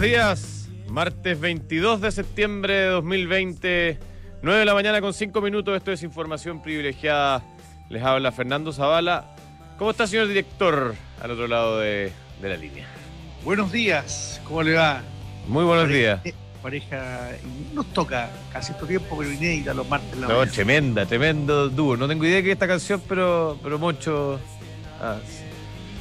[0.00, 0.68] buenos días.
[0.88, 3.98] Martes 22 de septiembre de 2020,
[4.42, 5.76] 9 de la mañana con 5 minutos.
[5.76, 7.42] Esto es información privilegiada.
[7.90, 9.36] Les habla Fernando Zavala.
[9.78, 12.86] ¿Cómo está, señor director, al otro lado de, de la línea?
[13.44, 15.02] Buenos días, ¿cómo le va?
[15.46, 16.34] Muy buenos Pareja- días.
[16.62, 17.30] Pareja,
[17.74, 20.18] nos toca casi todo tiempo, pero inédita los martes.
[20.18, 20.50] la No, mañana.
[20.52, 21.96] tremenda, tremendo dúo.
[21.98, 24.40] No tengo idea de qué es esta canción, pero, pero mucho.
[25.00, 25.16] Ah.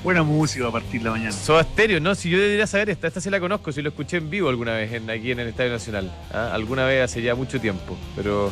[0.04, 1.34] Buena música a partir de la mañana.
[1.34, 4.16] Soda Stereo, no, si yo debería saber esta, esta sí la conozco, si lo escuché
[4.18, 6.10] en vivo alguna vez en, aquí en el Estadio Nacional.
[6.32, 6.52] ¿ah?
[6.54, 8.50] Alguna vez hace ya mucho tiempo, pero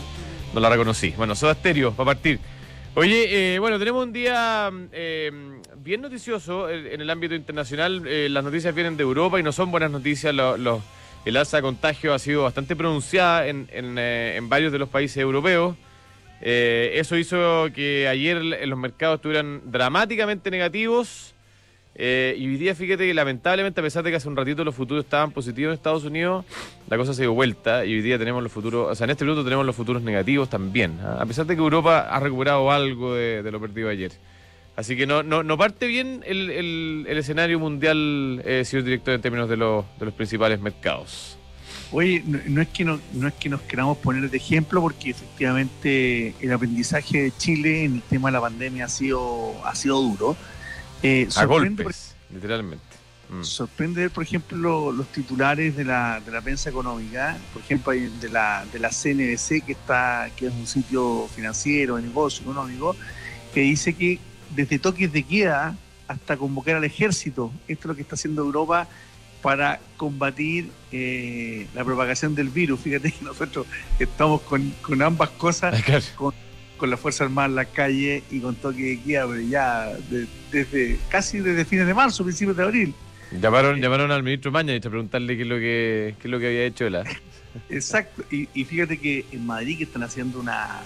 [0.53, 1.13] no la reconocí.
[1.15, 2.41] Bueno, Soda Stereo, va a partir.
[2.95, 5.31] Oye, eh, bueno, tenemos un día eh,
[5.77, 8.03] bien noticioso en, el ámbito internacional.
[8.05, 10.33] Eh, las noticias vienen de Europa y no son buenas noticias.
[10.33, 14.89] El alza de contagio ha sido bastante pronunciada en, en, eh, en varios de los
[14.89, 15.77] países europeos.
[16.41, 21.35] Eso hizo que ayer los mercados estuvieran dramáticamente negativos.
[21.99, 24.75] Eh, y hoy día, fíjate que lamentablemente, a pesar de que hace un ratito los
[24.75, 26.45] futuros estaban positivos en Estados Unidos,
[26.87, 29.25] la cosa se dio vuelta y hoy día tenemos los futuros, o sea, en este
[29.25, 31.17] minuto tenemos los futuros negativos también, ¿ah?
[31.21, 34.11] a pesar de que Europa ha recuperado algo de, lo perdido ayer.
[34.75, 39.21] Así que no, no, no parte bien el, el- escenario mundial, eh, señor director, en
[39.21, 41.35] términos de de los principales mercados.
[41.91, 45.09] Oye, no, no es que no, no es que nos queramos poner de ejemplo, porque
[45.09, 49.99] efectivamente el aprendizaje de Chile en el tema de la pandemia ha sido, ha sido
[50.01, 50.35] duro.
[51.03, 52.83] Eh, A golpes, literalmente.
[53.29, 53.43] Mm.
[53.43, 58.07] sorprende ver, por ejemplo, los titulares de la, de la prensa económica, por ejemplo, hay
[58.21, 62.95] de la, de la CNBC, que, está, que es un sitio financiero, de negocio económico,
[63.53, 64.19] que dice que
[64.55, 65.75] desde toques de queda
[66.07, 68.87] hasta convocar al ejército, esto es lo que está haciendo Europa
[69.41, 72.79] para combatir eh, la propagación del virus.
[72.79, 73.67] Fíjate que nosotros
[73.99, 76.33] estamos con, con ambas cosas, Claro.
[76.77, 80.27] Con la Fuerza Armada en la calle y con toque de queda, pero ya de-
[80.51, 82.93] desde casi desde fines de marzo, principios de abril.
[83.41, 86.47] Llamaron, llamaron al ministro Maña a preguntarle qué es lo que, qué es lo que
[86.47, 86.95] había hecho él.
[86.95, 87.03] ¿ah?
[87.69, 90.79] Exacto, y, y fíjate que en Madrid que están haciendo una,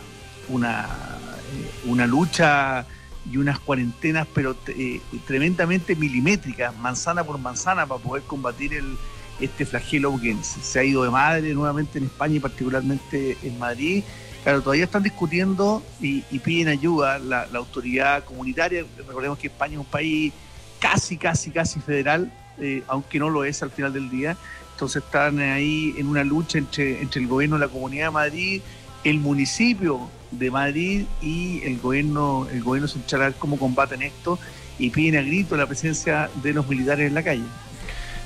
[0.50, 2.86] una, eh, una lucha
[3.32, 8.96] y unas cuarentenas, pero eh, tremendamente milimétricas, manzana por manzana, para poder combatir el,
[9.40, 14.04] este flagelo que se ha ido de madre nuevamente en España y particularmente en Madrid.
[14.44, 18.84] Claro, todavía están discutiendo y, piden ayuda la, autoridad comunitaria.
[18.98, 20.34] Recordemos que España es un país
[20.80, 24.36] casi, casi, casi federal, eh, aunque no lo es al final del día.
[24.72, 28.62] Entonces están ahí en una lucha entre, entre el gobierno de la Comunidad de Madrid,
[29.04, 34.40] el municipio de Madrid y el gobierno, el gobierno central cómo combaten esto
[34.80, 37.44] y piden a grito la presencia de los militares en la calle.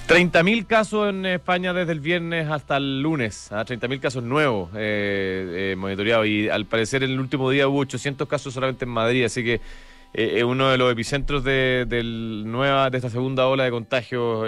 [0.07, 3.65] 30.000 casos en España desde el viernes hasta el lunes, ¿ah?
[3.65, 8.27] 30.000 casos nuevos eh, eh, monitoreados y al parecer en el último día hubo 800
[8.27, 9.55] casos solamente en Madrid, así que
[10.13, 11.87] eh, es uno de los epicentros de,
[12.45, 14.47] nueva, de esta segunda ola de contagios,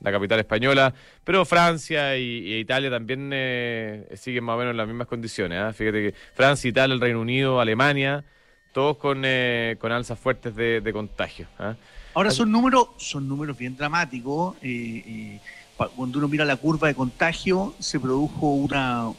[0.00, 3.30] la capital española, pero Francia y, Italia también
[4.14, 5.58] siguen más o menos en las mismas condiciones.
[5.58, 5.72] ¿ah?
[5.72, 8.22] Fíjate que Francia, Italia, el Reino Unido, Alemania,
[8.72, 9.24] todos con,
[9.78, 11.48] con alzas fuertes de, de contagio.
[12.12, 12.14] ¿Ah?
[12.14, 14.56] Ahora son números, son números bien dramáticos.
[14.62, 15.40] eh, eh,
[15.96, 19.10] cuando uno mira la curva de contagio, se produjo una,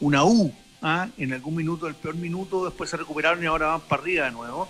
[0.00, 0.52] una U.
[0.82, 1.08] ¿ah?
[1.16, 4.32] En algún minuto, el peor minuto, después se recuperaron y ahora van para arriba de
[4.32, 4.68] nuevo.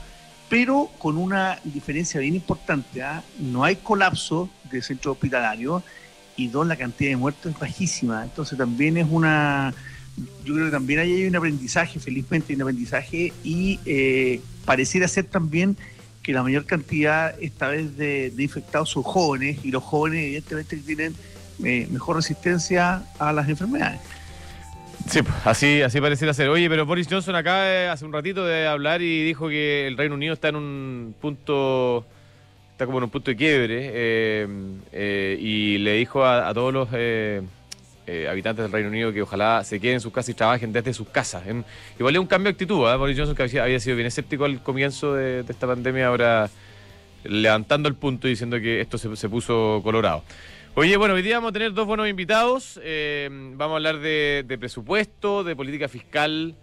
[0.48, 3.02] Pero con una diferencia bien importante.
[3.02, 3.22] ¿ah?
[3.38, 5.82] No hay colapso de centro hospitalario
[6.36, 8.24] y dos, la cantidad de muertos es bajísima.
[8.24, 9.74] Entonces también es una...
[10.44, 15.08] Yo creo que también ahí hay un aprendizaje, felizmente hay un aprendizaje y eh, pareciera
[15.08, 15.78] ser también
[16.22, 21.14] que la mayor cantidad esta vez de, infectados son jóvenes y los jóvenes evidentemente tienen
[21.64, 24.00] eh, mejor resistencia a las enfermedades.
[25.08, 26.48] Sí, pues, así, así pareciera ser.
[26.48, 29.96] Oye, pero Boris Johnson acaba de- hace un ratito de hablar y dijo que el
[29.96, 32.06] Reino Unido está en un punto,
[32.70, 34.46] está como en un punto de quiebre eh,
[34.92, 36.88] eh, y le dijo a todos los
[38.06, 40.72] eh, eh, habitantes del Reino Unido que ojalá se queden en sus casas y trabajen
[40.72, 41.44] desde sus casas.
[41.98, 42.96] Igual es un cambio de actitud, ¿ah?
[42.96, 46.50] Boris Johnson que había, sido bien escéptico al comienzo de, esta pandemia, ahora
[47.24, 50.24] levantando el punto y diciendo que esto se, puso colorado.
[50.74, 52.80] Oye, bueno, hoy día vamos a tener dos buenos invitados.
[52.82, 56.54] eh, vamos a hablar de, presupuesto, de política fiscal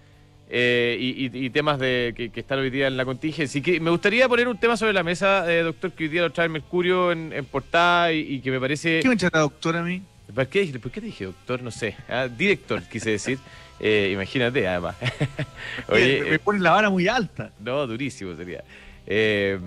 [0.50, 3.46] eh, y, y- y temas de, que, están hoy día en la contingencia.
[3.46, 6.24] Así que me gustaría poner un tema sobre la mesa, eh, doctor, que hoy día
[6.24, 9.00] lo trae Mercurio en, portada y, y que me parece...
[9.02, 10.02] ¿Qué me echa la doctora a mí?
[10.34, 11.62] ¿Por qué, dije- por qué dije doctor?
[11.62, 11.96] No sé.
[12.08, 13.40] Ah, director, quise decir.
[13.82, 14.98] Eh, imagínate, además.
[15.90, 17.50] me, me eh, pone la vara muy alta.
[17.62, 18.62] no, durísimo sería.
[19.08, 19.58] Eh,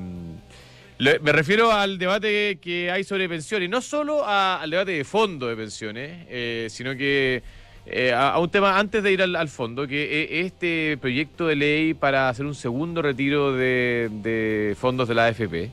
[0.99, 5.49] me refiero al debate que hay sobre pensiones, no solo a- al debate de fondo
[5.49, 7.43] de pensiones, eh, sino que
[7.87, 11.47] eh, a, a un tema antes de ir al, al fondo, que eh, este proyecto
[11.47, 15.70] de ley para hacer un segundo retiro de, de fondos de la AFP.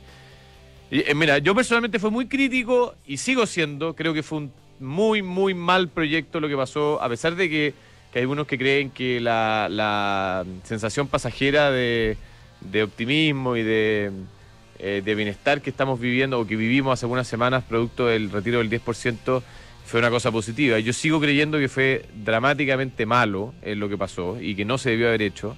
[1.13, 5.53] Mira, yo personalmente fui muy crítico y sigo siendo, creo que fue un muy, muy
[5.53, 7.73] mal proyecto lo que pasó, a pesar de que,
[8.13, 12.17] hay algunos que creen que la, sensación pasajera de,
[12.83, 14.11] optimismo y de,
[14.79, 18.59] eh, de, bienestar que estamos viviendo o que vivimos hace algunas semanas producto del retiro
[18.59, 19.43] del 10%
[19.85, 20.77] fue una cosa positiva.
[20.79, 24.91] Yo sigo creyendo que fue dramáticamente malo en lo que pasó y que no se
[24.91, 25.57] debió haber hecho.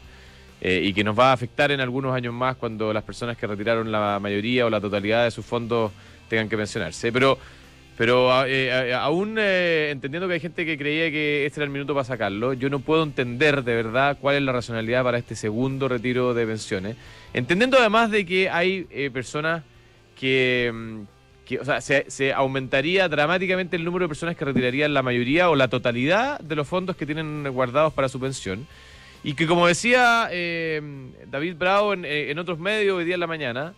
[0.63, 3.47] Eh, y que nos va a afectar en algunos años más cuando las personas que
[3.47, 5.91] retiraron la mayoría o la totalidad de sus fondos
[6.29, 7.12] tengan que pensionarse.
[7.12, 7.39] Pero,
[8.01, 11.94] pero eh, aún eh, entendiendo que hay gente que creía que este era el minuto
[11.94, 15.88] para sacarlo, yo no puedo entender de verdad cuál es la racionalidad para este segundo
[15.88, 16.95] retiro de pensiones.
[17.31, 19.62] Entendiendo además de que hay personas
[20.19, 21.01] que, mm,
[21.62, 25.68] o sea, se, aumentaría dramáticamente el número de personas que retirarían la mayoría o la
[25.68, 28.65] totalidad de los fondos que tienen guardados para su pensión.
[29.24, 30.81] Y que como decía eh,
[31.30, 33.75] David Bravo eh, en, otros medios hoy día en la mañana,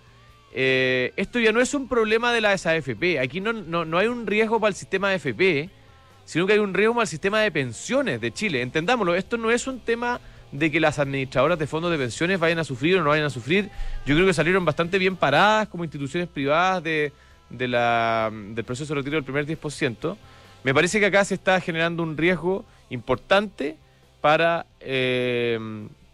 [0.56, 3.20] eh, esto ya no es un problema de la AFP.
[3.20, 5.70] Aquí no, no, hay un riesgo para el sistema de AFP,
[6.26, 8.62] sino que hay un riesgo para el sistema de pensiones de Chile.
[8.62, 10.22] Entendámoslo, esto no es un tema
[10.52, 13.32] de que las administradoras de fondos de pensiones vayan a sufrir o no vayan a
[13.32, 13.72] sufrir.
[14.06, 19.24] Yo creo que salieron bastante bien paradas como instituciones privadas del proceso de retiro del
[19.24, 20.16] primer 10%.
[20.64, 23.76] Me parece que acá se está generando un riesgo importante
[24.22, 25.60] para, eh,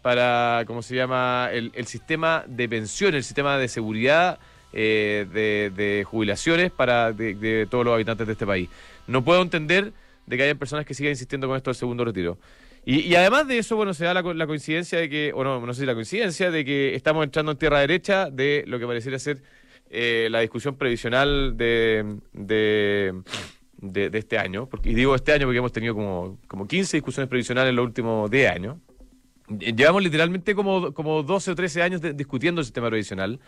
[0.02, 4.38] para ¿cómo se llama?, el, sistema de pensiones, el sistema de seguridad
[4.72, 8.68] eh, de, jubilaciones para de, todos los habitantes de este país.
[9.06, 9.92] No puedo entender
[10.26, 12.38] de que haya personas que sigan insistiendo con esto del segundo retiro.
[12.84, 15.80] Y, además de eso, bueno, se da la, coincidencia de que, o no, no sé
[15.80, 19.42] si la coincidencia, de que estamos entrando en tierra derecha de lo que pareciera ser
[19.90, 23.22] eh, la discusión previsional de, de
[23.80, 27.28] de, este año, porque, y digo este año porque hemos tenido como, como 15 discusiones
[27.28, 28.76] previsionales en los últimos 10 años.
[29.58, 33.40] Llevamos literalmente como, como 12 o 13 años discutiendo el sistema previsional.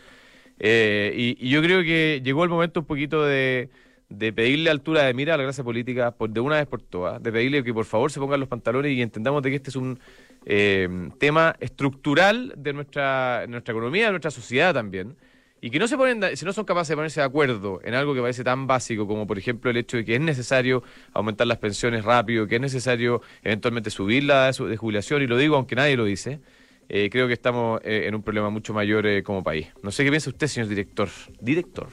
[0.59, 3.69] Eh, y, yo creo que llegó el momento un poquito de,
[4.09, 7.21] de pedirle altura de mira a la clase política por, de una vez por todas,
[7.21, 9.75] de pedirle que por favor se pongan los pantalones y entendamos de que este es
[9.75, 9.99] un
[10.45, 15.15] eh, tema estructural de nuestra, nuestra economía, de nuestra sociedad también
[15.63, 18.13] y que no se ponen, si no son capaces de ponerse de acuerdo en algo
[18.13, 20.83] que parece tan básico como por ejemplo el hecho de que es necesario
[21.13, 25.37] aumentar las pensiones rápido, que es necesario eventualmente subir la edad de jubilación, y lo
[25.37, 26.41] digo aunque nadie lo dice,
[26.89, 29.67] eh, creo que estamos eh, en un problema mucho mayor eh, como país.
[29.81, 31.09] No sé qué piensa usted, señor director.
[31.39, 31.87] Director.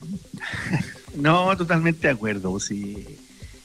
[1.14, 2.60] No, totalmente de acuerdo.
[2.60, 3.04] Sí.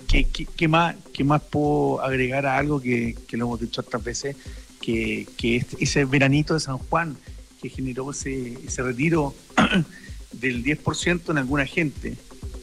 [0.08, 4.38] ¿Qué, más, ¿Qué más puedo agregar a algo que, que lo hemos dicho otras veces?
[4.82, 7.16] Que, que ese veranito de San Juan
[7.64, 9.34] que generó ese, ese retiro
[10.34, 12.16] del 10% en alguna gente,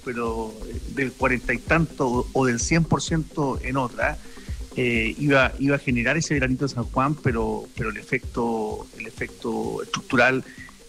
[0.04, 4.18] pero eh, del cuarenta y tanto o del 100% en otra,
[4.76, 9.06] eh, iba, iba a generar ese veranito de San Juan, pero, pero el, efecto, el
[9.06, 10.44] efecto estructural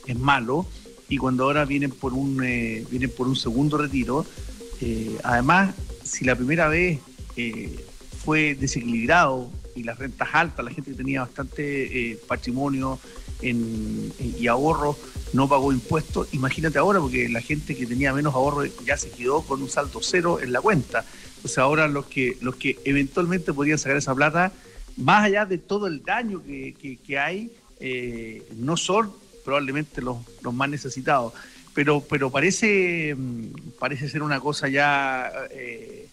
[0.05, 0.67] es malo.
[1.07, 2.85] Y cuando ahora vienen por un, eh,
[3.15, 4.25] por un segundo retiro,
[5.23, 6.99] además, si la primera vez
[8.25, 12.99] fue desequilibrado y las rentas altas, la gente que tenía bastante patrimonio
[13.41, 14.97] y ahorro
[15.33, 16.27] no pagó impuestos.
[16.33, 19.99] Imagínate ahora, porque la gente que tenía menos ahorro ya se quedó con un salto
[20.01, 21.05] cero en la cuenta.
[21.43, 24.51] O sea, ahora los que, los que eventualmente podrían sacar esa plata,
[24.97, 29.11] más allá de todo el daño que, que, hay, eh, no son
[29.43, 31.33] probablemente los, los más necesitados.
[31.73, 36.09] Pero, pero parece, mm, parece ser una cosa ya eh,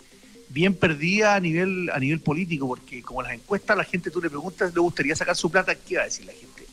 [0.48, 4.30] bien perdida a nivel, a nivel político, porque como las encuestas, la gente tú le
[4.30, 5.74] preguntas, ¿le gustaría sacar su plata?
[5.74, 6.67] ¿Qué va a decir la gente?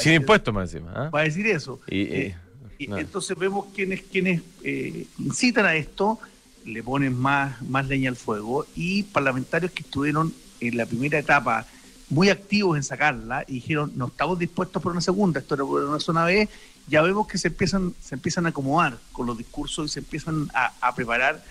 [0.00, 0.92] Sin impuestos más encima.
[0.94, 1.10] ¿ah?
[1.10, 1.80] Va a decir eso.
[1.88, 2.36] Y, eh,
[2.78, 6.18] entonces vemos quienes, quienes eh, incitan a esto,
[6.64, 11.66] le ponen más, más leña al fuego y parlamentarios que estuvieron en la primera etapa
[12.08, 15.82] muy activos en sacarla y dijeron no estamos dispuestos por una segunda, esto era por
[15.82, 16.48] una zona B,
[16.86, 20.48] ya vemos que se empiezan, se empiezan a acomodar con los discursos y se empiezan
[20.52, 21.42] a, preparar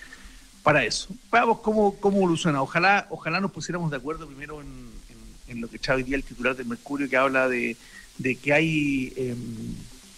[0.64, 1.08] para eso.
[1.32, 2.62] Veamos cómo, cómo evoluciona.
[2.62, 4.91] Ojalá, ojalá nos pusiéramos de acuerdo primero en,
[5.52, 7.76] en lo que está hoy día el titular del Mercurio, que habla de,
[8.42, 9.36] que hay, eh,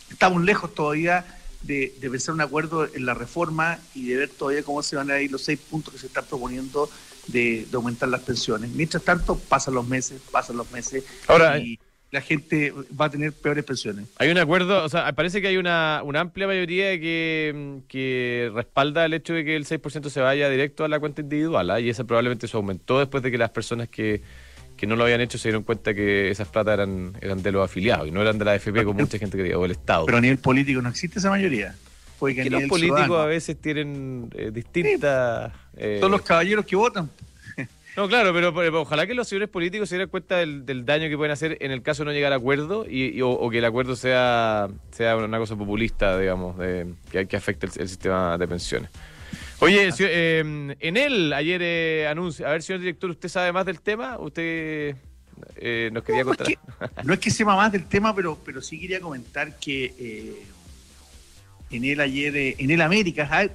[0.10, 1.26] estamos lejos todavía
[1.62, 5.10] de, de, pensar un acuerdo en la reforma y de ver todavía cómo se van
[5.12, 6.90] a ir los seis puntos que se están proponiendo
[7.28, 8.70] de, aumentar las pensiones.
[8.72, 11.04] Mientras tanto, pasan los meses, pasan los meses.
[11.28, 11.80] Ahora, y
[12.12, 14.06] la gente va a tener peores pensiones.
[14.18, 19.06] Hay un acuerdo, o sea, parece que hay una, una amplia mayoría que, que respalda
[19.06, 21.80] el hecho de que el 6% se vaya directo a la cuenta individual, ¿ah?
[21.80, 24.22] y ese probablemente se aumentó después de que las personas que
[24.84, 27.64] que no lo habían hecho se dieron cuenta que esas plata eran, eran de los
[27.64, 30.06] afiliados y no eran de la AFP como mucha gente creía, o del Estado.
[30.06, 31.74] Pero a nivel político no existe esa mayoría.
[32.20, 35.54] Porque los políticos a veces tienen eh, distintas...
[35.78, 37.10] Eh, son los caballeros que votan.
[37.96, 41.32] No, claro, pero, ojalá que los señores políticos se den cuenta del, daño que pueden
[41.32, 44.68] hacer en el caso de no llegar a acuerdo y, o, que el acuerdo sea,
[44.92, 48.90] sea una cosa populista, digamos, de, que, que afecte el, sistema de pensiones.
[49.60, 53.80] Oye, eh, en él ayer eh, anuncia, a ver, señor director, ¿usted sabe más del
[53.80, 54.18] tema?
[54.20, 54.96] ¿Usted
[55.56, 56.48] eh, nos quería contar?
[57.04, 60.44] No es, que, sepa más del tema, pero, pero sí quería comentar que eh,
[61.72, 63.50] en él ayer, en el América,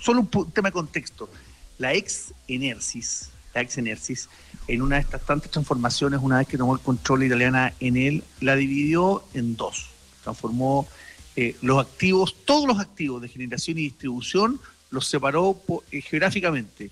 [0.00, 1.30] solo un tema de contexto,
[1.78, 4.28] la ex Enersis, la ex Enersis,
[4.68, 8.24] en una de estas tantas transformaciones, una vez que tomó el control italiana en él,
[8.40, 9.90] la dividió en dos.
[10.22, 10.88] Transformó
[11.34, 14.60] eh, los activos, todos los activos de generación y distribución,
[14.92, 16.90] los separó eh, geográficamente.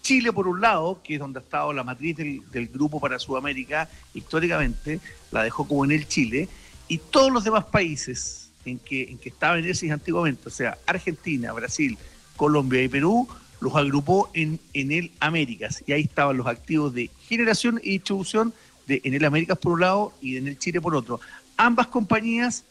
[0.00, 3.88] Chile, por un lado, que es donde ha estado la matriz del, grupo para Sudamérica
[4.14, 5.00] históricamente,
[5.30, 6.48] la dejó como en el Chile,
[6.88, 11.98] y todos los demás países en que, en que estaba antiguamente, o sea, Argentina, Brasil,
[12.36, 13.26] Colombia y Perú,
[13.60, 15.82] los agrupó en Enel Américas.
[15.86, 18.52] Y ahí estaban los activos de generación y distribución
[18.86, 21.18] de Enel Américas por un lado y de Enel Chile por otro.
[21.56, 22.64] Ambas compañías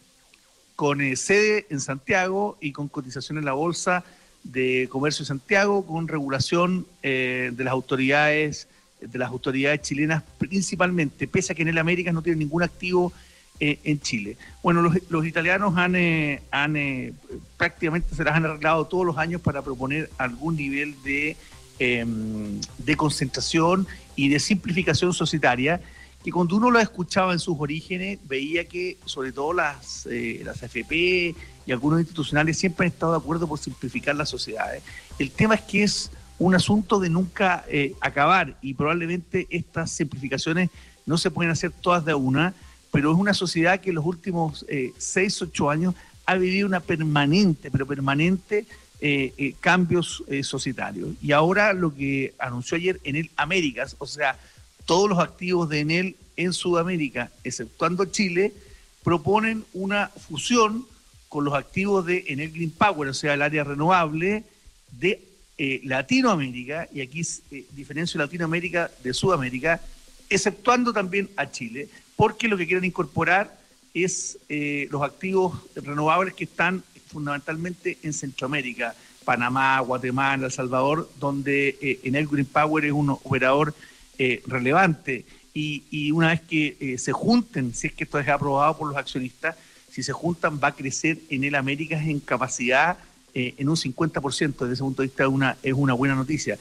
[0.75, 4.03] con eh, sede en Santiago y con cotización en la Bolsa
[4.43, 8.67] de Comercio de Santiago, con regulación eh, de las autoridades
[8.99, 13.11] de las autoridades chilenas principalmente, pese a que Enel Américas no tiene ningún activo
[13.59, 14.37] eh, en Chile.
[14.61, 16.77] Bueno, los, italianos han, eh, han
[17.57, 21.35] prácticamente se las han arreglado todos los años para proponer algún nivel de,
[21.79, 23.85] em, de concentración
[24.15, 25.81] y de simplificación societaria,
[26.23, 31.35] que cuando uno lo escuchaba en sus orígenes, veía que sobre todo las, las AFP
[31.65, 34.83] y algunos institucionales siempre han estado de acuerdo por simplificar las sociedades.
[35.19, 37.63] El tema es que es un asunto de nunca
[38.01, 40.69] acabar y probablemente estas simplificaciones
[41.05, 42.53] no se pueden hacer todas de una,
[42.91, 46.79] pero es una sociedad que en los últimos eh, seis, ocho años ha vivido una
[46.79, 48.65] permanente, pero permanente
[49.01, 51.09] eh, eh, cambios societarios.
[51.21, 54.37] Y ahora lo que anunció ayer Enel Américas, o sea,
[54.85, 58.53] todos los activos de Enel en Sudamérica, exceptuando Chile,
[59.03, 60.85] proponen una fusión
[61.33, 64.43] con los activos de Enel Green Power, o sea, el área renovable
[64.91, 65.19] de
[65.83, 67.21] Latinoamérica, y aquí
[67.71, 69.81] diferencio Latinoamérica de Sudamérica,
[70.29, 73.57] exceptuando también a Chile, porque lo que quieren incorporar
[73.93, 81.77] es eh, los activos renovables que están fundamentalmente en Centroamérica, Panamá, Guatemala, El Salvador, donde
[81.81, 83.73] eh, Enel Green Power es un operador
[84.17, 85.25] eh, relevante.
[85.55, 89.55] Y, una vez que se junten, si es que esto es aprobado por los accionistas,
[89.93, 92.97] si se juntan va a crecer Enel Américas en capacidad
[93.35, 94.57] en un 50%.
[94.57, 96.57] Desde ese punto de vista una, es una buena noticia.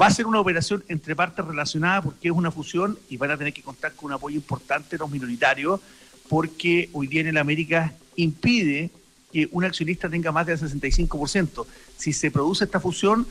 [0.00, 3.38] Va a ser una operación entre partes relacionadas porque es una fusión y van a
[3.38, 5.80] tener que contar con un apoyo importante de los minoritarios
[6.28, 8.90] porque hoy día en el América impide
[9.32, 11.64] que un accionista tenga más del 65%.
[11.96, 13.28] Si se produce esta fusión,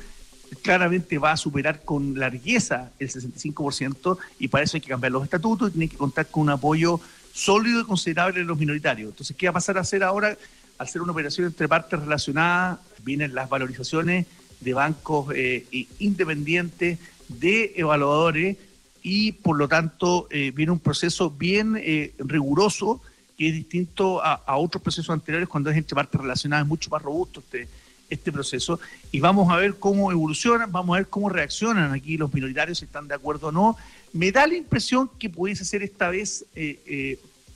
[0.62, 5.24] claramente va a superar con largueza el 65% y para eso hay que cambiar los
[5.24, 7.02] estatutos y tiene que contar con un apoyo
[7.34, 9.10] sólido y considerable de los minoritarios.
[9.10, 10.38] Entonces, ¿qué va a pasar a hacer ahora?
[10.78, 14.26] Al ser una operación entre partes relacionadas, vienen las valorizaciones
[14.60, 18.58] de bancos eh, independientes, de evaluadores,
[19.04, 23.02] y por lo tanto eh, viene un proceso bien eh, riguroso
[23.38, 27.02] que es distinto a, otros procesos anteriores cuando es entre partes relacionadas, es mucho más
[27.02, 27.68] robusto este,
[28.08, 28.80] este proceso
[29.12, 32.86] y vamos a ver cómo evolucionan, vamos a ver cómo reaccionan aquí los minoritarios, si
[32.86, 33.78] están de acuerdo o no.
[34.14, 36.46] Me da la impresión que pudiese ser esta vez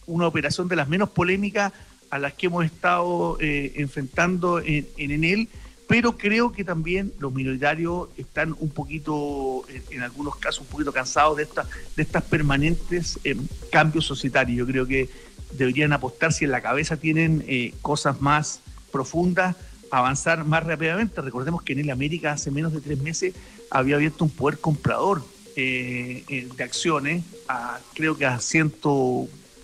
[0.05, 1.73] una operación de las menos polémicas
[2.09, 5.47] a las que hemos estado enfrentando en, en
[5.87, 11.37] pero creo que también los minoritarios están un poquito, en, algunos casos, un poquito cansados
[11.37, 13.35] de, estas de estas permanentes eh,
[13.71, 14.57] cambios societarios.
[14.57, 15.09] Yo creo que
[15.51, 19.55] deberían apostar, si en la cabeza tienen eh, cosas más profundas,
[19.91, 21.21] avanzar más rápidamente.
[21.21, 23.35] Recordemos que en el América hace menos de tres meses
[23.69, 28.73] había abierto un poder comprador eh, de acciones, a, creo que a 100,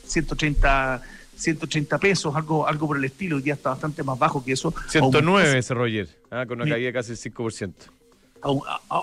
[0.04, 1.02] 130
[1.42, 4.74] 180 pesos, algo, algo por el estilo, hoy día está bastante más bajo que eso.
[4.88, 7.74] 109 ese Roger, ah, con una caída casi del 5%.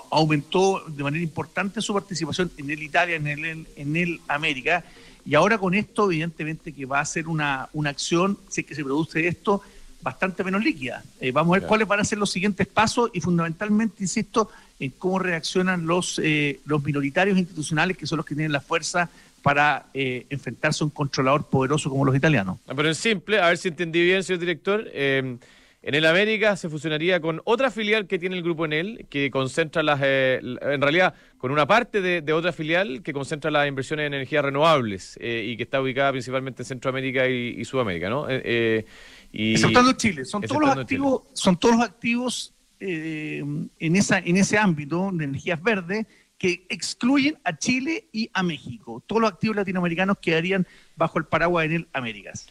[0.09, 4.85] aumentó de manera importante su participación en el Italia, en el, en el América,
[5.25, 8.73] y ahora con esto, evidentemente que va a ser una, una acción, si es que
[8.73, 9.61] se produce esto,
[10.01, 11.03] bastante menos líquida.
[11.19, 14.91] Eh, vamos a ver cuáles van a ser los siguientes pasos y fundamentalmente, insisto, en
[14.91, 19.09] cómo reaccionan los, eh, los minoritarios institucionales, que son los que tienen la fuerza
[19.41, 22.59] para eh, enfrentarse a un controlador poderoso como los italianos.
[22.67, 24.85] Ah, pero en simple, a ver si entendí bien, señor director.
[24.93, 25.37] Eh,
[25.81, 29.81] en el América se fusionaría con otra filial que tiene el grupo Enel, que concentra
[29.81, 34.13] las, eh, en realidad, con una parte de, otra filial que concentra las inversiones en
[34.13, 38.27] energías renovables y que está ubicada principalmente en Centroamérica y, Sudamérica, ¿no?
[39.31, 44.57] Y, exceptuando Chile, son todos los activos, son todos los activos en esa, en ese
[44.57, 46.05] ámbito de energías verdes
[46.37, 49.03] que excluyen a Chile y a México.
[49.05, 52.47] Todos los activos latinoamericanos quedarían bajo el paraguas en el Américas.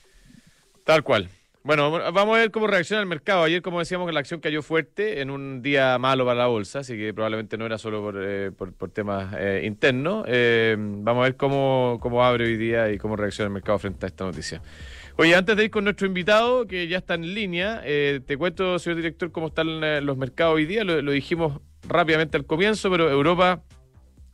[0.85, 1.31] Tal cual.
[1.65, 3.43] Bueno, vamos a ver cómo reacciona el mercado.
[3.43, 6.97] Ayer, como decíamos, la acción cayó fuerte en un día malo para la bolsa, así
[6.97, 8.53] que probablemente no era solo por, eh,
[8.93, 10.25] temas eh, internos.
[10.29, 14.07] Eh, vamos a ver cómo, cómo abre hoy día y cómo reacciona el mercado frente
[14.07, 14.63] a esta noticia.
[15.21, 18.97] Oye, antes de ir con nuestro invitado, que ya está en línea, te cuento, señor
[18.97, 20.85] director, cómo están los mercados hoy día.
[20.85, 23.63] lo dijimos rápidamente al comienzo, pero Europa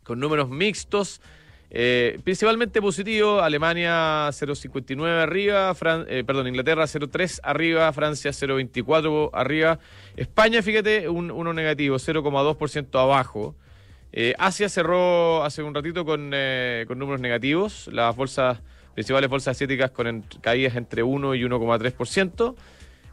[0.05, 1.21] con números mixtos.
[1.77, 5.75] Eh, principalmente positivo, Alemania 0,59 arriba,
[6.07, 9.81] eh, perdón, Inglaterra 0,3 arriba, Francia 0,24 arriba,
[10.17, 13.57] España, fíjate, un, uno negativo, 0,2% abajo.
[14.13, 16.31] Eh, Asia cerró hace un ratito con,
[16.87, 18.61] con, números negativos, las bolsas,
[18.95, 22.55] principales bolsas asiáticas con caídas entre 1 y 1,3%.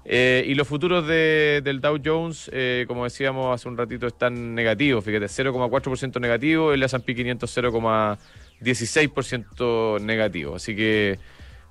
[0.04, 5.06] Eh, y los futuros del Dow Jones, eh, como decíamos hace un ratito, están negativos,
[5.06, 10.56] fíjate, 0,4% negativo, el S&P 500 0,16% negativo.
[10.56, 11.20] Así que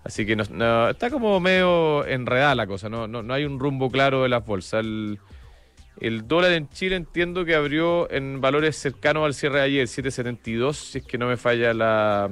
[0.05, 4.29] así que está como medio enredada la cosa, no, no, hay un rumbo claro de
[4.29, 4.85] las bolsas.
[4.85, 5.19] El,
[6.00, 10.75] el, dólar en Chile entiendo que abrió en valores cercanos al cierre de ayer, 7,72,
[10.75, 12.31] si es que no me falla la,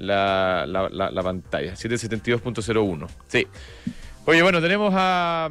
[0.00, 3.08] la, la, la pantalla, 772.01.
[3.28, 3.46] Sí.
[4.26, 5.48] Oye, bueno, tenemos a,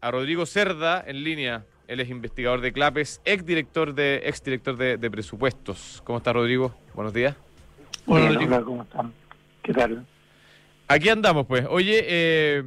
[0.00, 1.64] a Rodrigo Cerda en línea.
[1.88, 6.00] Él es investigador de CLAPES, ex director de, ex director de, presupuestos.
[6.04, 6.74] ¿Cómo está Rodrigo?
[6.94, 7.36] Buenos días.
[8.06, 9.12] Hola, ¿cómo están?
[9.62, 10.06] ¿Qué tal?
[10.88, 11.66] Aquí andamos, pues.
[11.68, 12.64] Oye, eh,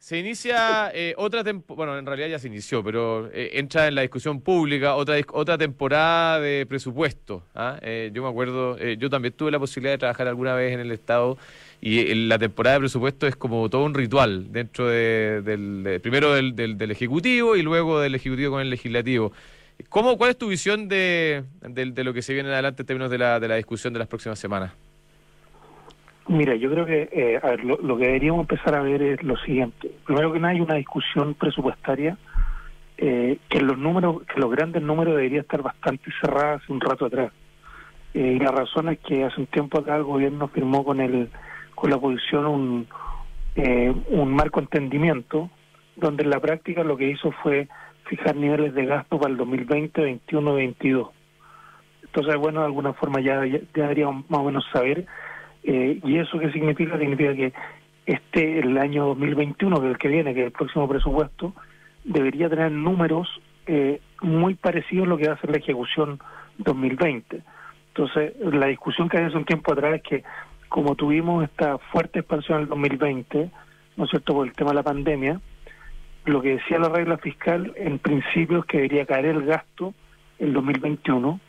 [0.00, 3.94] se inicia eh, otra temporada, bueno, en realidad ya se inició, pero eh, entra en
[3.94, 7.44] la discusión pública otra otra temporada de presupuesto.
[7.54, 7.78] ¿ah?
[8.10, 11.36] yo me acuerdo, yo también tuve la posibilidad de trabajar alguna vez en el Estado
[11.82, 16.90] y la temporada de presupuesto es como todo un ritual dentro del, primero del, del,
[16.90, 19.32] Ejecutivo y luego del Ejecutivo con el Legislativo.
[19.90, 23.18] ¿Cómo, ¿Cuál es tu visión de, de, lo que se viene adelante en términos de
[23.18, 24.72] la, de la discusión de las próximas semanas?
[26.30, 29.36] Mira, yo creo que eh, a ver, lo, que deberíamos empezar a ver es lo
[29.38, 29.89] siguiente.
[30.10, 32.18] Primero que nada hay una discusión presupuestaria
[32.98, 37.06] eh, que los números, que los grandes números debería estar bastante cerrada hace un rato
[37.06, 37.30] atrás.
[38.14, 41.30] Eh, y la razón es que hace un tiempo acá el gobierno firmó con el
[41.76, 42.88] con la oposición un,
[43.54, 45.48] eh, un marco entendimiento
[45.94, 47.68] donde en la práctica lo que hizo fue
[48.06, 51.08] fijar niveles de gasto para el 2020, 21, 22.
[52.02, 55.06] Entonces, bueno, de alguna forma ya, ya, deberíamos más o menos saber.
[55.62, 56.98] Eh, ¿Y eso qué significa?
[56.98, 57.52] Significa que
[58.06, 61.54] este, el año 2021, que el que viene, que es el próximo presupuesto,
[62.04, 63.28] debería tener números
[63.66, 66.18] eh, muy parecidos a lo que va a ser la ejecución
[66.58, 67.42] 2020.
[67.88, 70.24] Entonces, la discusión que hay hace un tiempo atrás es que
[70.68, 73.50] como tuvimos esta fuerte expansión en el 2020,
[73.96, 75.40] ¿no es cierto?, por el tema de la pandemia,
[76.24, 79.94] lo que decía la regla fiscal en principio es que debería caer el gasto
[80.38, 81.40] el 2021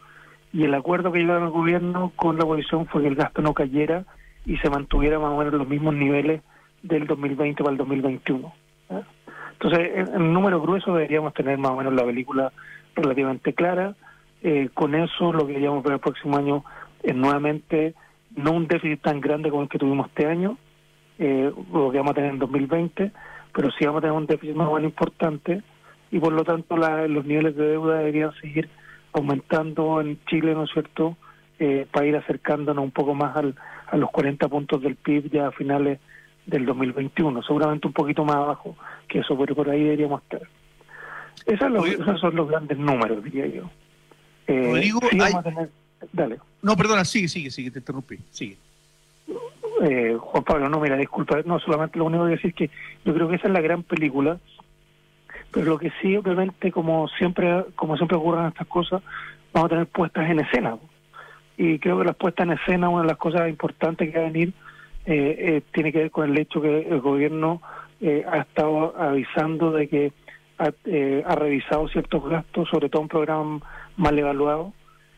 [0.53, 3.53] y el acuerdo que llegaron el gobierno con la oposición fue que el gasto no
[3.53, 4.05] cayera
[4.45, 6.41] y se mantuviera más o menos los mismos niveles
[6.83, 8.53] del 2020 para el 2021.
[8.89, 9.01] ¿eh?
[9.53, 12.51] Entonces, en, en, número grueso deberíamos tener más o menos la película
[12.95, 13.95] relativamente clara.
[14.43, 16.63] Eh, con eso, lo que deberíamos ver el próximo año
[17.03, 17.93] es nuevamente
[18.35, 20.57] no un déficit tan grande como el que tuvimos este año,
[21.19, 23.11] eh, lo que vamos a tener en 2020,
[23.53, 25.61] pero sí vamos a tener un déficit más o menos importante
[26.11, 28.69] y por lo tanto los niveles de deuda deberían seguir
[29.13, 31.17] aumentando en Chile, ¿no es cierto?,
[31.59, 33.55] eh, para ir acercándonos un poco más al,
[33.91, 35.99] a los 40 puntos del PIB ya a finales
[36.45, 38.75] del 2021, seguramente un poquito más abajo
[39.07, 40.41] que eso, pero por ahí deberíamos estar.
[41.45, 43.69] esos son los grandes números, diría yo.
[44.47, 44.91] Eh,
[45.33, 45.69] a tener
[46.11, 46.39] Dale.
[46.61, 48.57] No, perdona, sigue, sigue, sigue, te interrumpí, sigue.
[49.83, 52.69] Eh, Juan Pablo, no, mira, disculpa, no, solamente lo único que decir es que
[53.05, 54.39] yo creo que esa es la gran película,
[55.51, 59.01] pero lo que sí, obviamente, como siempre, como siempre ocurren estas cosas,
[59.53, 60.77] vamos a tener puestas en escena.
[61.61, 64.31] Y creo que las puestas en escena, una de las cosas importantes que va a
[64.31, 64.53] venir,
[65.05, 67.61] eh, eh, tiene que ver con el hecho que el gobierno
[68.27, 70.11] ha estado avisando de que
[70.57, 70.71] ha,
[71.25, 73.59] ha revisado ciertos gastos, sobre todo un programa
[73.95, 74.73] mal evaluado,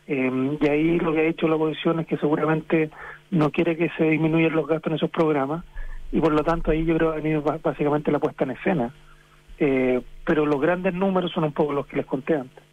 [0.08, 2.90] eh, y ahí lo que ha hecho la oposición es que seguramente
[3.32, 5.64] no quiere que se disminuyan los gastos en esos programas
[6.12, 8.94] y por lo tanto ahí yo creo que ha venido básicamente la puesta en escena.
[9.60, 12.64] Eh, pero los grandes números son un poco los que les conté antes.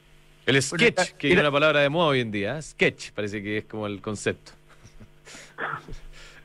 [0.46, 2.62] El sketch, que es una palabra de moda hoy en día, ¿eh?
[2.62, 4.52] sketch parece que es como el concepto.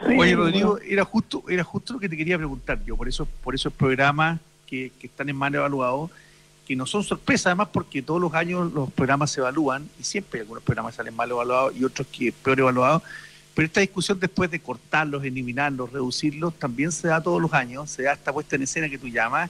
[0.01, 3.55] Oye, Rodrigo, era justo, era justo lo que te quería preguntar yo, por eso, por
[3.55, 6.11] esos programas que, que están en mal evaluados
[6.65, 10.41] que no son sorpresas, además porque todos los años los programas se evalúan y siempre
[10.41, 13.03] algunos programas salen mal evaluados y otros que peor evaluados.
[13.53, 18.03] Pero esta discusión después de cortarlos, eliminarlos, reducirlos, también se da todos los años, se
[18.03, 19.49] da esta puesta en escena que tú llamas,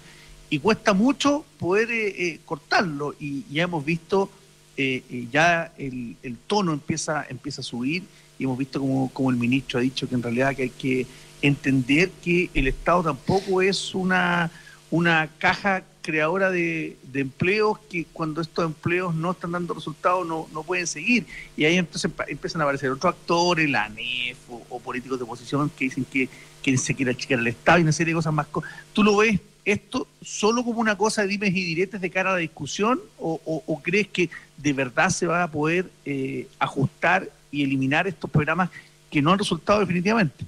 [0.50, 3.16] y cuesta mucho poder eh, eh, cortarlo.
[3.20, 4.30] Y ya hemos visto
[4.78, 8.04] eh, ya el, tono empieza, empieza a subir
[8.38, 11.08] y hemos visto como, como el ministro ha dicho que en realidad que hay que
[11.42, 14.52] entender que el Estado tampoco es una,
[14.92, 20.64] una caja creadora de, empleos que cuando estos empleos no están dando resultados no, no
[20.64, 21.26] pueden seguir.
[21.58, 24.38] Y ahí entonces empiezan a aparecer otros actores, la ANEF
[24.70, 26.30] o, políticos de oposición que dicen que,
[26.62, 28.48] que se quiere achicar el Estado y una serie de cosas más.
[28.94, 32.34] ¿Tú lo ves esto solo como una cosa de dimes y diretes de cara a
[32.34, 38.08] la discusión o, crees que de verdad se va a poder eh, ajustar y eliminar
[38.08, 38.70] estos programas
[39.10, 40.46] que no han resultado definitivamente?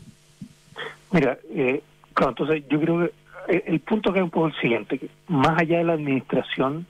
[1.11, 1.81] Mira, eh,
[2.13, 3.13] claro, entonces yo creo que
[3.47, 6.85] eh, el punto que es un poco el siguiente, que más allá de la administración,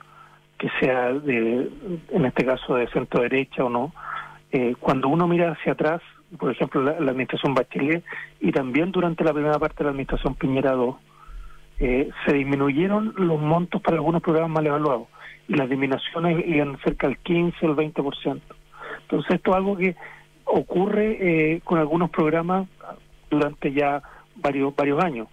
[0.58, 1.70] que sea de,
[2.10, 3.94] en este caso de centro derecha o no,
[4.50, 6.02] eh, cuando uno mira hacia atrás,
[6.36, 8.02] por ejemplo, la, administración Bachelet
[8.40, 10.96] y también durante la primera parte de la administración Piñera 2,
[11.78, 15.08] eh, se disminuyeron los montos para algunos programas mal evaluados
[15.46, 18.40] y las disminuciones iban cerca del 15 o el 20%.
[19.02, 19.96] Entonces, esto es algo que
[20.44, 22.66] ocurre con algunos programas
[23.30, 24.02] durante ya
[24.36, 25.28] varios varios años.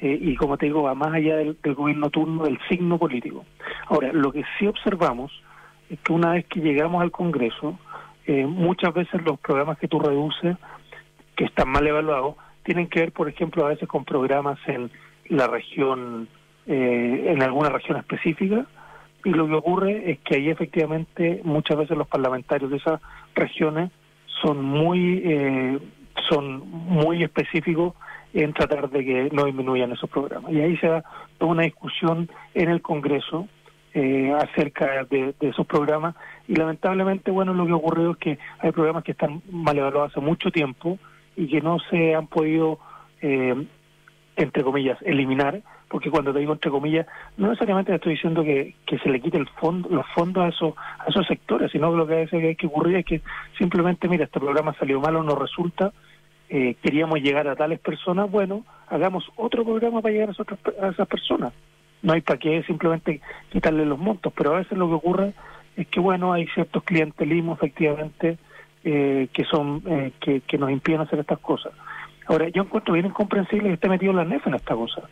[0.00, 3.44] Eh, y como te digo, va más allá del, gobierno turno, del signo político.
[3.86, 5.30] Ahora, lo que sí observamos
[5.90, 7.78] es que una vez que llegamos al Congreso,
[8.26, 10.56] eh, muchas veces los programas que tú reduces,
[11.36, 14.90] que están mal evaluados, tienen que ver, por ejemplo, a veces con programas en
[15.30, 16.28] la región,
[16.66, 18.66] eh, en alguna región específica,
[19.24, 23.00] y lo que ocurre es que ahí efectivamente muchas veces los parlamentarios de esas
[23.34, 23.90] regiones
[24.42, 25.78] son muy,
[26.30, 27.94] son muy específicos
[28.32, 30.52] en tratar de que no disminuyan esos programas.
[30.52, 31.04] Y ahí se da
[31.38, 33.48] toda una discusión en el Congreso
[33.92, 36.14] eh, acerca de, esos programas
[36.46, 40.12] y lamentablemente, bueno, lo que ha ocurrido es que hay programas que están mal evaluados
[40.12, 40.98] hace mucho tiempo
[41.36, 42.78] y que no se han podido,
[43.20, 43.66] eh,
[44.42, 48.98] entre comillas, eliminar, porque cuando te digo entre comillas, no necesariamente estoy diciendo que, que
[48.98, 52.06] se le quite el fondo, los fondos a esos, a esos sectores, sino que lo
[52.06, 53.20] que hay que ocurrir es que
[53.58, 55.92] simplemente, mira, este programa salió mal o no resulta,
[56.48, 60.88] eh, queríamos llegar a tales personas, bueno, hagamos otro programa para llegar a, otras, a
[60.88, 61.52] esas personas.
[62.02, 65.32] No hay para qué simplemente quitarle los montos, pero a veces lo que ocurre
[65.76, 68.38] es que, bueno, hay ciertos clientelismos efectivamente
[68.84, 71.72] eh, que son eh, que, nos impiden hacer estas cosas.
[72.26, 75.02] Ahora, yo encuentro bien incomprensible que esté metido la NEF en esta cosa,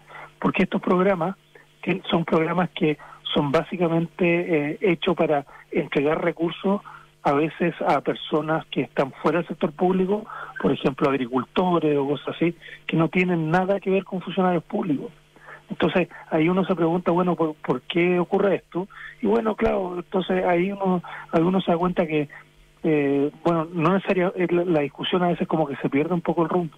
[0.40, 1.36] porque estos programas
[1.82, 2.98] que son programas que
[3.34, 6.80] son básicamente hechos para entregar recursos
[7.22, 10.24] a veces a personas que están fuera del sector público,
[10.60, 12.54] por ejemplo agricultores o cosas así,
[12.86, 15.12] que no tienen nada que ver con funcionarios públicos.
[15.68, 18.88] Entonces ahí uno se pregunta, bueno, ¿por, qué ocurre esto?
[19.20, 22.28] Y bueno, claro, entonces ahí uno, algunos se da cuenta que,
[22.82, 26.48] eh, bueno, no necesaria, la discusión a veces como que se pierde un poco el
[26.48, 26.76] rumbo.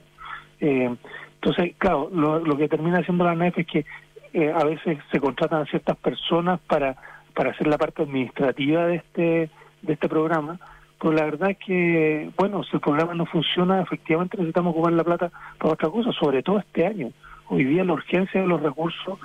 [0.60, 0.94] Eh,
[1.34, 3.86] entonces, claro, lo, que termina haciendo la NEF es que
[4.32, 6.96] eh, a veces se contratan a ciertas personas para,
[7.34, 9.50] para hacer la parte administrativa de este
[9.82, 10.58] de este programa,
[11.00, 15.04] pero la verdad es que, bueno, si el programa no funciona, efectivamente necesitamos ocupar la
[15.04, 17.10] plata para otra cosa, sobre todo este año.
[17.48, 19.18] Hoy día la urgencia de los recursos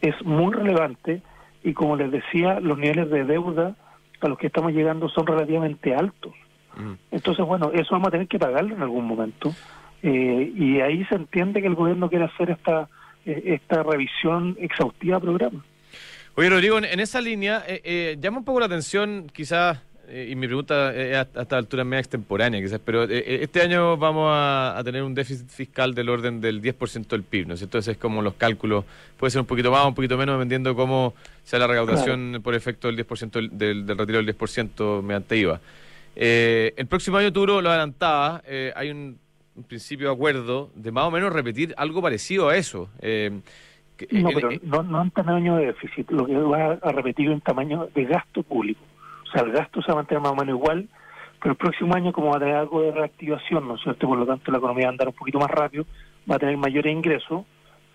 [0.00, 1.20] es muy relevante
[1.62, 3.76] y como les decía, los niveles de deuda
[4.20, 6.32] a los que estamos llegando son relativamente altos.
[6.76, 6.92] Mm.
[7.10, 9.54] Entonces, bueno, eso vamos a tener que pagarlo en algún momento.
[10.02, 12.88] Eh, y ahí se entiende que el gobierno quiere hacer esta,
[13.26, 15.64] eh, esta revisión exhaustiva del programa.
[16.36, 20.46] Oye, Rodrigo, en esa línea, eh, llama un poco la atención quizás eh, y mi
[20.46, 24.80] pregunta es a esta altura media extemporánea, quizás, pero eh, eh, este año vamos a,
[24.84, 27.78] tener un déficit fiscal del orden del 10% del PIB, ¿no es cierto?
[27.78, 28.84] Entonces es como los cálculos,
[29.18, 32.88] puede ser un poquito más, un poquito menos, dependiendo cómo sea la recaudación por efecto
[32.88, 35.60] del 10% del, del, retiro del 10% mediante IVA.
[36.16, 38.42] el próximo año, Turo lo adelantaba,
[38.74, 39.18] hay un,
[39.66, 42.88] principio de acuerdo de más o menos repetir algo parecido a eso.
[43.02, 47.88] no, pero no, no en tamaño de déficit, lo que va a repetir en tamaño
[47.92, 48.80] de gasto público.
[49.28, 50.88] O sea, el gasto se va a mantener más o menos igual,
[51.40, 54.08] pero el próximo año, como va a tener algo de reactivación, ¿no es cierto?
[54.08, 55.84] Por lo tanto, la economía va a andar un poquito más rápido,
[56.30, 57.44] va a tener mayores ingresos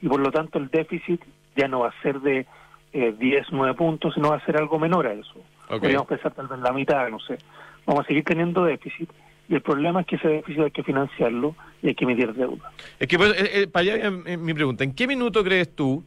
[0.02, 1.22] y por lo tanto el déficit
[1.56, 2.46] ya no va a ser de
[2.94, 5.36] eh, 10, 9 puntos, sino va a ser algo menor a eso.
[5.68, 7.38] Podríamos pensar tal vez la mitad, no sé.
[7.86, 9.10] Vamos a seguir teniendo déficit
[9.50, 12.72] y el problema es que ese déficit hay que financiarlo y hay que emitir deuda.
[13.00, 16.04] Es que, pues, eh, eh, para allá mi pregunta, ¿en qué minuto crees tú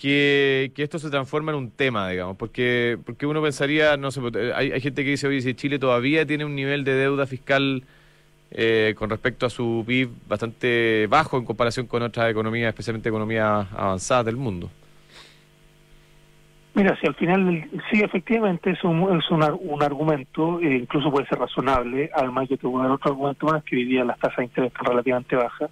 [0.00, 4.22] que, esto se transforma en un tema, digamos, porque, porque uno pensaría, no sé,
[4.54, 7.82] hay, hay gente que dice, oye, si Chile todavía tiene un nivel de deuda fiscal
[8.50, 13.66] eh, con respecto a su PIB bastante bajo en comparación con otras economías, especialmente economías
[13.76, 14.70] avanzadas del mundo.
[16.72, 21.26] Mira, si al final, sí, efectivamente es un, es un, un argumento, e incluso puede
[21.26, 24.72] ser razonable, además yo tengo otro argumento más, que hoy día las tasas de interés
[24.72, 25.70] están relativamente bajas,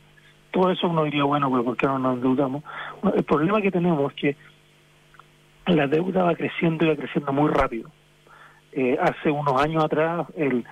[0.50, 2.62] todo eso uno diría, bueno, pero ¿por qué no nos endeudamos?
[3.14, 4.36] el problema que tenemos es que
[5.66, 7.90] la deuda va creciendo y va creciendo muy rápido.
[8.72, 10.64] eh, hace unos años atrás, el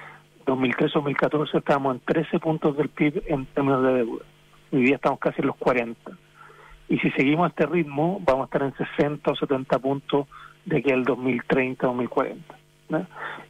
[0.46, 4.24] 2013-2014, estábamos en 13 puntos del PIB en términos de deuda.
[4.72, 6.12] Hoy día estamos casi en los 40.
[6.88, 10.26] Y si seguimos a este ritmo, vamos a estar en 60 o 70 puntos
[10.64, 12.36] de aquí al 2030-2040.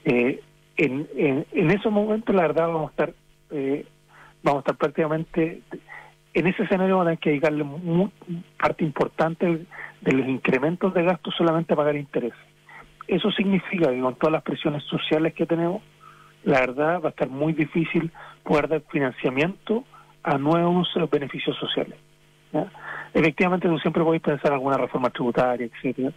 [0.05, 0.41] Eh,
[0.77, 3.15] en, en, en, esos momentos, la verdad, vamos a estar
[3.51, 3.87] eh,
[4.43, 5.63] vamos a estar prácticamente
[6.37, 7.65] en ese escenario vamos a tener que dedicarle
[8.59, 9.67] parte importante
[10.03, 12.39] de los incrementos de gastos solamente a pagar intereses.
[13.09, 15.81] Eso significa que con todas las presiones sociales que tenemos,
[16.45, 19.85] la verdad va a estar muy difícil poder dar financiamiento
[20.23, 21.99] a nuevos beneficios sociales.
[23.15, 26.13] Efectivamente, tú siempre podéis pensar en alguna reforma tributaria, etcétera.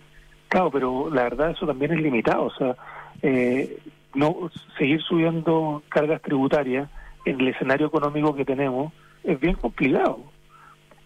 [0.50, 2.44] Claro, pero la verdad eso también es limitado.
[2.44, 2.76] O sea,
[3.22, 3.80] eh,
[4.16, 6.90] no seguir subiendo cargas tributarias
[7.24, 8.92] en el escenario económico que tenemos
[9.24, 10.20] es bien complicado.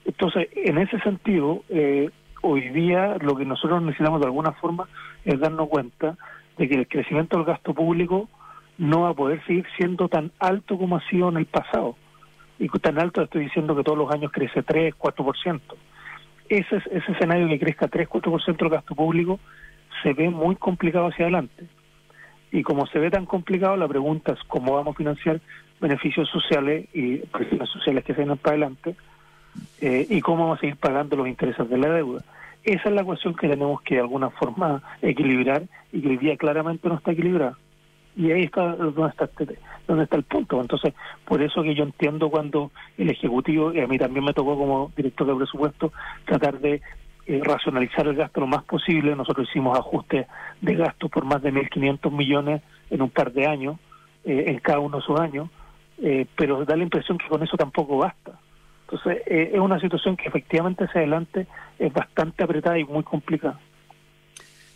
[0.06, 2.10] Entonces, en ese sentido, eh,
[2.42, 4.88] hoy día lo que nosotros necesitamos de alguna forma
[5.24, 6.18] es darnos cuenta
[6.58, 8.30] de que el crecimiento del gasto público
[8.78, 11.96] no va a poder seguir siendo tan alto como ha sido en el pasado.
[12.60, 15.62] Y tan alto estoy diciendo que todos los años crece 3, 4%.
[16.50, 19.40] Ese, ese escenario que crezca 3, 4% del gasto público
[20.02, 21.66] se ve muy complicado hacia adelante.
[22.52, 25.42] Y como se ve tan complicado, la pregunta es cómo vamos a financiar
[25.84, 28.96] beneficios sociales y presiones sociales que se vienen para adelante
[29.82, 32.24] eh, y cómo vamos a seguir pagando los intereses de la deuda.
[32.64, 36.38] Esa es la cuestión que tenemos que de alguna forma equilibrar y que hoy día
[36.38, 37.58] claramente no está equilibrada.
[38.16, 39.30] Y ahí está donde está,
[39.86, 40.62] donde está el punto.
[40.62, 40.94] Entonces,
[41.26, 44.90] por eso que yo entiendo cuando el Ejecutivo, y a mí también me tocó como
[44.96, 45.92] director de presupuesto,
[46.24, 46.82] tratar de
[47.26, 49.18] eh, racionalizar el gasto lo más posible.
[49.18, 50.28] Nosotros hicimos ajustes
[50.62, 53.78] de gasto por más de 1.500 millones en un par de años,
[54.24, 55.50] eh, en cada uno de esos años
[56.04, 58.38] eh, pero da la impresión que con eso tampoco basta.
[58.82, 61.48] Entonces, eh, es una situación que efectivamente hacia adelante
[61.80, 63.58] es bastante apretada y muy complicada.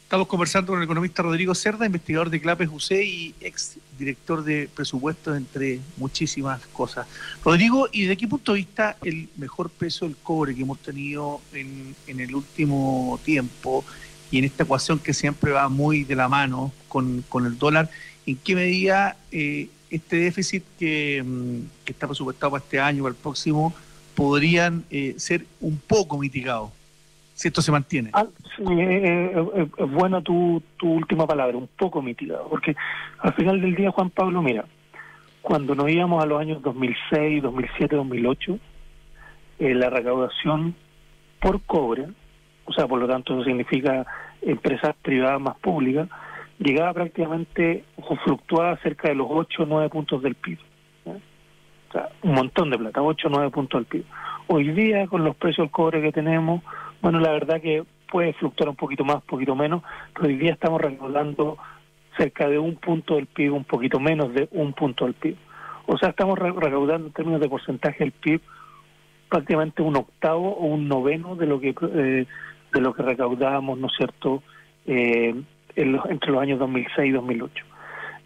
[0.03, 4.69] Estamos conversando con el economista Rodrigo Cerda, investigador de Clapes UC y ex director de
[4.73, 7.05] presupuestos, entre muchísimas cosas.
[7.43, 11.41] Rodrigo, ¿y de qué punto de vista el mejor peso del cobre que hemos tenido
[11.51, 13.83] en, en el último tiempo
[14.31, 17.89] y en esta ecuación que siempre va muy de la mano con, con el dólar,
[18.25, 23.15] en qué medida eh, este déficit que, mm, que, está presupuestado para este año, para
[23.15, 23.73] el próximo,
[24.15, 26.71] podrían eh, ser un poco mitigados,
[27.33, 28.09] si esto se mantiene.
[28.13, 32.75] Ah, sí, eh, eh, es buena tu, tu última palabra, un poco mitigado, porque
[33.19, 34.65] al final del día, Juan Pablo, mira,
[35.41, 38.59] cuando nos íbamos a los años 2006, 2007, 2008,
[39.59, 40.75] la recaudación
[41.39, 42.07] por cobre,
[42.65, 44.05] o sea, por lo tanto eso significa
[44.41, 46.09] empresas privadas más públicas,
[46.59, 50.57] llegaba prácticamente o fluctuaba cerca de los 8 o 9 puntos del PIB.
[51.05, 54.05] O sea, un montón de plata, 8 o 9 puntos del PIB.
[54.47, 56.63] Hoy día, con los precios del cobre que tenemos,
[57.01, 60.53] bueno, la verdad que puede fluctuar un poquito más, un poquito menos, pero hoy día
[60.53, 61.57] estamos recaudando
[62.17, 65.37] cerca de un punto del PIB, un poquito menos de un punto del PIB.
[65.85, 68.41] O sea, estamos recaudando en términos de porcentaje del PIB
[69.29, 72.25] prácticamente un octavo o un noveno de lo que eh,
[72.73, 74.43] de lo que recaudábamos, ¿no es cierto?,
[74.85, 75.33] eh,
[75.77, 77.65] entre los años 2006 y 2008.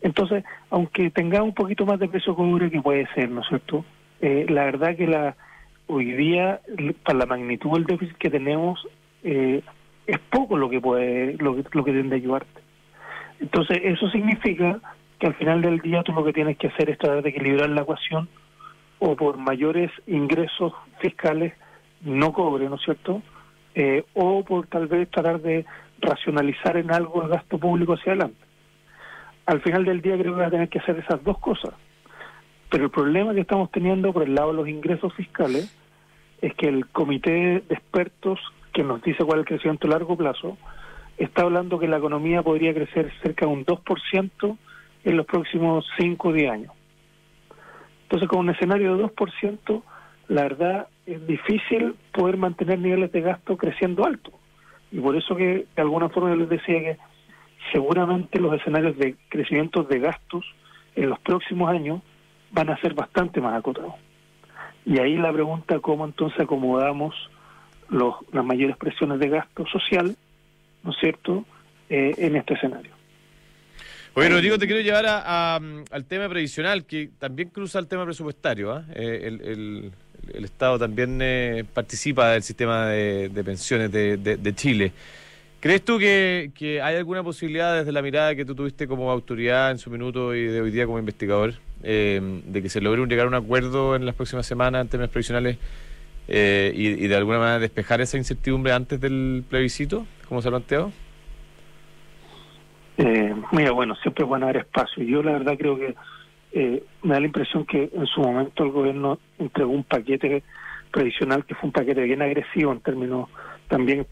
[0.01, 3.85] Entonces, aunque tenga un poquito más de peso cobre, que puede ser, ¿no es cierto?
[4.21, 5.35] Eh, la verdad que la
[5.87, 6.61] hoy día,
[7.03, 8.87] para la magnitud del déficit que tenemos,
[9.23, 9.61] eh,
[10.07, 12.61] es poco lo que puede, lo lo que tiende a ayudarte.
[13.39, 14.79] Entonces, eso significa
[15.19, 17.69] que al final del día tú lo que tienes que hacer es tratar de equilibrar
[17.69, 18.27] la ecuación
[18.99, 21.53] o por mayores ingresos fiscales
[22.01, 23.21] no cobre, ¿no es cierto?
[23.73, 25.65] Eh, o por tal vez tratar de
[26.01, 28.39] racionalizar en algo el gasto público hacia adelante.
[29.45, 31.73] Al final del día creo que va a tener que hacer esas dos cosas.
[32.69, 35.75] Pero el problema que estamos teniendo por el lado de los ingresos fiscales
[36.41, 37.31] es que el comité
[37.67, 38.39] de expertos
[38.73, 40.57] que nos dice cuál es el crecimiento a largo plazo
[41.17, 44.57] está hablando que la economía podría crecer cerca de un 2%
[45.03, 46.73] en los próximos 5 o 10 años.
[48.03, 49.83] Entonces, con un escenario de 2%,
[50.29, 54.31] la verdad es difícil poder mantener niveles de gasto creciendo alto.
[54.91, 56.97] Y por eso que de alguna forma yo les decía que
[57.71, 60.45] seguramente los escenarios de crecimiento de gastos
[60.95, 62.01] en los próximos años
[62.51, 63.95] van a ser bastante más acotados.
[64.85, 67.15] Y ahí la pregunta cómo entonces acomodamos
[67.89, 70.15] los, las mayores presiones de gasto social,
[70.83, 71.45] ¿no es cierto?,
[71.89, 72.91] eh, en este escenario.
[74.13, 78.73] Oye, Rodrigo, te quiero llevar a, al tema previsional, que también cruza el tema presupuestario.
[78.73, 78.83] ¿ah?
[78.93, 79.91] Eh, el,
[80.33, 84.91] Estado también eh, participa del sistema de, pensiones de, Chile.
[85.59, 86.51] ¿Crees tú que,
[86.83, 90.45] hay alguna posibilidad desde la mirada que tú tuviste como autoridad en su minuto y
[90.45, 91.53] de hoy día como investigador
[91.83, 95.11] eh, de que se logre llegar a un acuerdo en las próximas semanas en términos
[95.11, 95.57] previsionales
[96.27, 100.91] eh, y, de alguna manera despejar esa incertidumbre antes del plebiscito, como se ha planteado?
[102.97, 105.03] Eh, mira, bueno, siempre van a haber espacio.
[105.03, 105.95] Yo la verdad creo que
[106.53, 110.43] eh, me da la impresión que en su momento el gobierno entregó un paquete
[110.91, 113.29] tradicional que fue un paquete bien agresivo en términos
[113.67, 114.05] también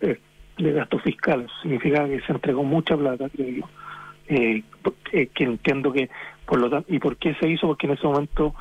[0.00, 0.18] eh,
[0.58, 1.42] de gasto fiscal.
[1.42, 3.68] Eso significa que se entregó mucha plata, creo yo.
[4.26, 4.62] Eh,
[5.12, 6.10] eh, que entiendo que,
[6.46, 7.68] por lo tanto, ¿y por qué se hizo?
[7.68, 8.54] Porque en ese momento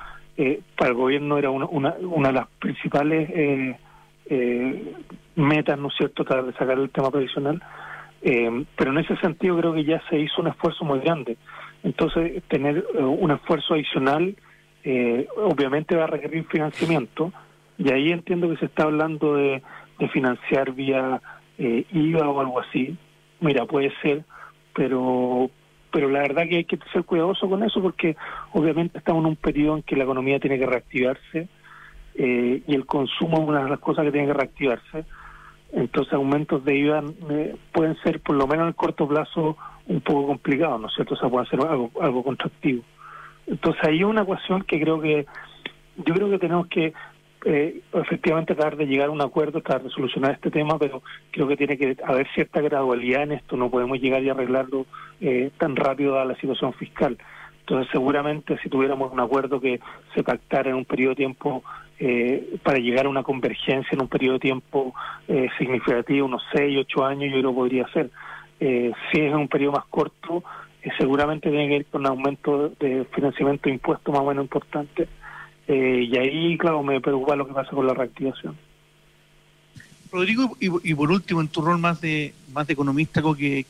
[0.75, 3.29] para el gobierno era una, una, una de las principales
[5.35, 7.61] metas, ¿no es cierto?, tratar de sacar el tema previsional.
[8.19, 11.37] Pero en ese sentido creo que ya se hizo un esfuerzo muy grande.
[11.83, 14.35] Entonces, tener eh, un esfuerzo adicional
[14.83, 17.31] eh, obviamente va a requerir financiamiento
[17.77, 19.61] y ahí entiendo que se está hablando de,
[20.11, 21.21] financiar vía
[21.57, 22.97] eh, IVA o algo así.
[23.39, 24.25] Mira, puede ser,
[24.75, 25.49] pero
[25.93, 28.17] pero la verdad que hay que ser cuidadoso con eso porque
[28.51, 31.47] obviamente estamos en un periodo en que la economía tiene que reactivarse
[32.15, 35.05] eh, y el consumo es una de las cosas que tiene que reactivarse.
[35.71, 39.55] Entonces aumentos de IVA eh, pueden ser por lo menos en el corto plazo
[39.87, 41.13] un poco complicados, ¿no es cierto?
[41.15, 42.83] O sea, puede ser algo, algo contractivo.
[43.47, 45.25] Entonces ahí hay una ecuación que creo que
[45.97, 46.93] yo creo que tenemos que
[47.45, 51.47] eh, efectivamente tratar de llegar a un acuerdo, tratar de solucionar este tema, pero creo
[51.47, 54.85] que tiene que haber cierta gradualidad en esto, no podemos llegar y arreglarlo
[55.19, 57.17] eh, tan rápido a la situación fiscal.
[57.59, 59.79] Entonces seguramente si tuviéramos un acuerdo que
[60.13, 61.63] se pactara en un periodo de tiempo
[61.99, 64.93] eh, para llegar a una convergencia en un periodo de tiempo
[65.27, 68.09] eh, significativo, unos 6, 8 años, yo lo podría hacer.
[68.65, 70.41] Eh, si es en un periodo más corto,
[70.81, 74.45] eh, seguramente tiene que ir con un aumento de financiamiento de impuestos más o menos
[74.45, 75.09] importante.
[75.67, 78.55] Eh, y ahí, claro, me preocupa lo que pasa con la reactivación.
[80.09, 83.65] Rodrigo, y, por último, en tu rol más de más de economista, que,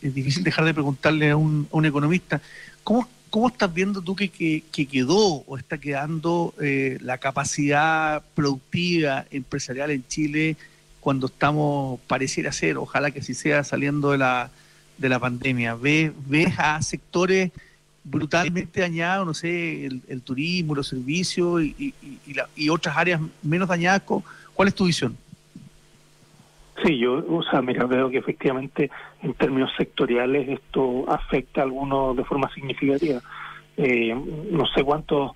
[0.00, 2.40] es difícil dejar de preguntarle a un, a un economista,
[2.84, 8.22] ¿cómo, ¿cómo estás viendo tú que, que, que quedó o está quedando eh, la capacidad
[8.36, 10.56] productiva empresarial en Chile
[11.04, 14.50] cuando estamos, pareciera ser, ojalá que así sea, saliendo de la,
[14.96, 15.74] de la pandemia?
[15.74, 17.52] ¿Ves, ves a sectores
[18.04, 21.92] brutalmente dañados, no sé, el, el turismo, los servicios y,
[22.26, 24.00] y, la, y otras áreas menos dañadas?
[24.54, 25.14] ¿Cuál es tu visión?
[26.82, 28.90] Sí, yo, o sea, mira, veo que efectivamente
[29.22, 33.20] en términos sectoriales esto afecta a algunos de forma significativa.
[33.76, 34.14] Eh,
[34.50, 35.32] no sé cuántos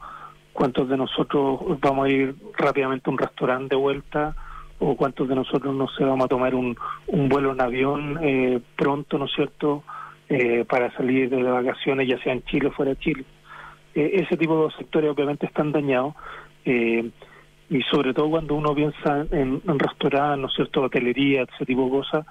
[0.55, 4.35] cuántos de nosotros vamos a ir rápidamente a un restaurante de vuelta
[4.81, 6.77] o cuántos de nosotros no sé vamos a tomar un,
[7.09, 9.83] un vuelo en avión eh, pronto, ¿no es cierto?,
[10.29, 13.25] eh, para salir de vacaciones, ya sea en Chile o fuera de Chile.
[13.95, 16.15] Eh, ese tipo de sectores obviamente están dañados.
[16.65, 17.11] Eh,
[17.71, 21.85] y sobre todo cuando uno piensa en, en restaurantes, ¿no es cierto?, hotelería, ese tipo
[21.85, 22.27] de cosas,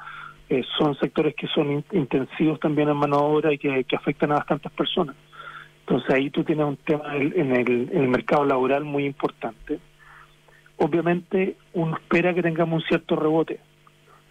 [0.78, 4.32] son sectores que son in, intensivos también en mano de obra y que, que, afectan
[4.32, 5.16] a bastantes personas.
[5.82, 9.80] Entonces ahí tú tienes un tema en en el mercado laboral muy importante.
[10.78, 13.60] Obviamente uno espera que tengamos un cierto rebote,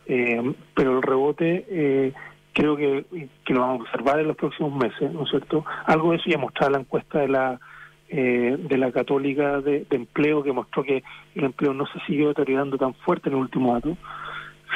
[0.06, 2.12] eh, pero el rebote eh,
[2.52, 3.04] creo que,
[3.48, 5.64] lo vamos a observar en los próximos meses, ¿no es cierto?
[5.84, 7.60] Algo de eso ya mostraba la encuesta de la
[8.08, 11.02] eh, de la católica de, empleo que mostró que
[11.34, 13.96] el empleo no se siguió deteriorando tan fuerte en el último dato.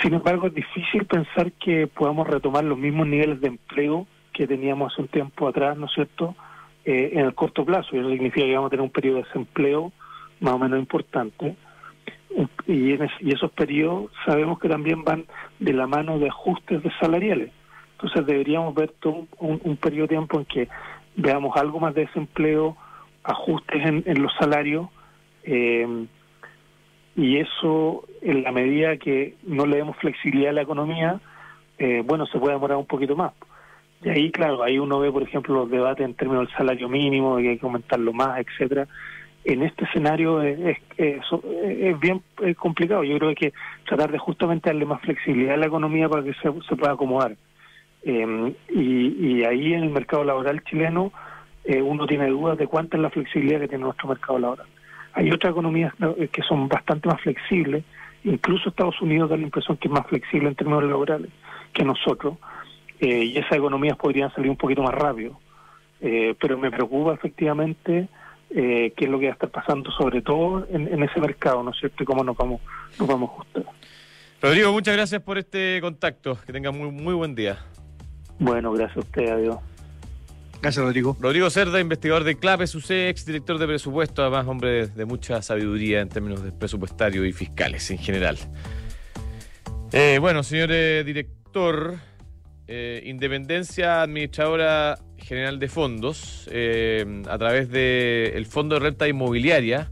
[0.03, 4.93] Sin embargo, es difícil pensar que podamos retomar los mismos niveles de empleo que teníamos
[4.93, 6.35] hace un tiempo atrás, ¿no es cierto?,
[6.85, 7.95] eh, en el corto plazo.
[7.95, 9.93] Y eso significa que vamos a tener un periodo de desempleo
[10.40, 11.57] más o menos importante.
[12.66, 15.24] Y, en es, y esos periodos sabemos que también van
[15.59, 17.50] de la mano de ajustes de salariales.
[17.92, 20.68] Entonces deberíamos ver todo un, periodo de tiempo en que
[21.16, 22.76] veamos algo más de desempleo,
[23.24, 24.88] ajustes en, en los salarios
[25.44, 26.07] eh,
[27.16, 31.20] y eso en la medida que no le demos flexibilidad a la economía
[31.79, 33.33] eh, bueno se puede demorar un poquito más
[34.03, 37.37] y ahí claro ahí uno ve por ejemplo los debates en términos del salario mínimo
[37.37, 38.87] de que hay que aumentarlo más etcétera
[39.44, 42.22] en este escenario es, es, bien
[42.59, 43.05] complicado.
[43.05, 43.53] Yo creo que
[43.87, 47.36] tratar de justamente darle más flexibilidad a la economía para que se, pueda acomodar.
[48.03, 51.12] Eh, y, y ahí en el mercado laboral chileno
[51.64, 54.66] eh, uno tiene dudas de cuánta es la flexibilidad que tiene nuestro mercado laboral.
[55.12, 55.93] Hay otras economías
[56.32, 57.84] que son bastante más flexibles,
[58.24, 61.30] incluso Estados Unidos da la impresión que es más flexible en términos laborales
[61.72, 62.38] que nosotros,
[63.01, 65.38] eh, y esas economías podrían salir un poquito más rápido.
[66.01, 68.09] Eh, pero me preocupa efectivamente
[68.51, 71.62] eh, qué es lo que va a estar pasando, sobre todo en, en ese mercado,
[71.62, 72.03] ¿no es cierto?
[72.03, 72.61] Y cómo nos vamos,
[72.98, 73.64] nos vamos a ajustar.
[74.42, 76.38] Rodrigo, muchas gracias por este contacto.
[76.46, 77.59] Que tenga muy, muy buen día.
[78.38, 79.59] Bueno, gracias a usted, adiós.
[80.62, 81.16] Gracias, Rodrigo.
[81.20, 85.40] Rodrigo Cerda, investigador de CLAP, SUC, ex director de presupuesto, además hombre de, de, mucha
[85.42, 88.36] sabiduría en términos de presupuestarios y fiscales en general.
[89.92, 91.96] Eh, bueno, señor eh, director,
[92.68, 99.91] eh, Independencia Administradora General de Fondos, eh, a través del Fondo de Renta Inmobiliaria,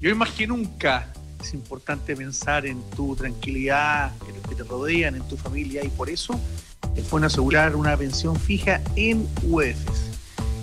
[0.00, 1.12] Y hoy más que nunca
[1.44, 5.88] es importante pensar en tu tranquilidad, en los que te rodean, en tu familia y
[5.88, 6.40] por eso
[6.96, 10.10] es bueno asegurar una pensión fija en UEFs.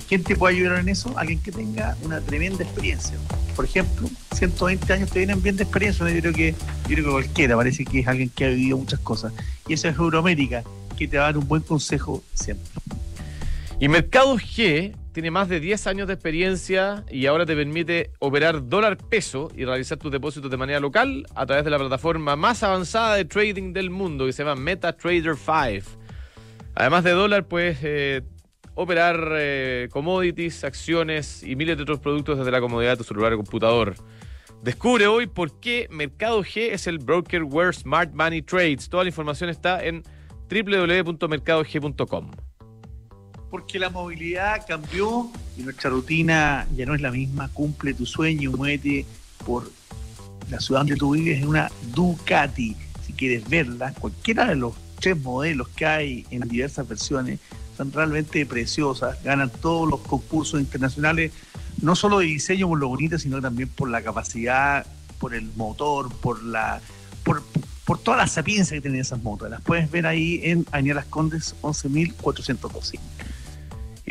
[0.09, 1.17] ¿Quién te puede ayudar en eso?
[1.17, 3.15] Alguien que tenga una tremenda experiencia.
[3.55, 6.09] Por ejemplo, 120 años te vienen bien de experiencia.
[6.09, 8.99] Yo creo que, yo creo que cualquiera parece que es alguien que ha vivido muchas
[8.99, 9.33] cosas.
[9.67, 10.63] Y eso es Euroamérica,
[10.97, 12.67] que te va a dar un buen consejo siempre.
[13.79, 18.67] Y Mercado G tiene más de 10 años de experiencia y ahora te permite operar
[18.67, 22.63] dólar peso y realizar tus depósitos de manera local a través de la plataforma más
[22.63, 25.97] avanzada de trading del mundo que se llama MetaTrader 5.
[26.75, 28.21] Además de dólar, puedes eh,
[28.75, 33.33] operar eh, commodities, acciones y miles de otros productos desde la comodidad de tu celular
[33.33, 33.95] o computador.
[34.63, 38.87] Descubre hoy por qué Mercado G es el broker where smart money trades.
[38.87, 40.03] Toda la información está en
[40.49, 42.31] www.mercadog.com.
[43.51, 47.49] Porque la movilidad cambió y nuestra rutina ya no es la misma.
[47.49, 49.05] Cumple tu sueño, muévete
[49.45, 49.69] por
[50.49, 52.75] la ciudad donde tú vives en una Ducati.
[53.05, 57.39] Si quieres verla, cualquiera de los tres modelos que hay en diversas versiones
[57.75, 61.31] son realmente preciosas, ganan todos los concursos internacionales,
[61.81, 64.85] no solo de diseño por lo bonito, sino también por la capacidad,
[65.19, 66.81] por el motor, por la
[67.23, 67.43] por,
[67.85, 69.49] por toda la sapiencia que tienen esas motos.
[69.49, 72.99] Las puedes ver ahí en Avenida Las Condes 11.412.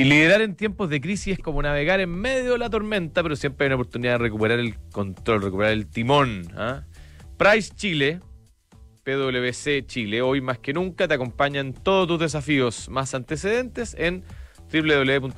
[0.00, 3.36] Y liderar en tiempos de crisis es como navegar en medio de la tormenta, pero
[3.36, 6.48] siempre hay una oportunidad de recuperar el control, recuperar el timón.
[6.56, 6.84] ¿ah?
[7.36, 8.20] Price Chile
[9.04, 10.22] PwC Chile.
[10.22, 12.88] Hoy más que nunca te acompañan todos tus desafíos.
[12.88, 14.24] Más antecedentes en
[14.72, 15.36] www.pwc.cl.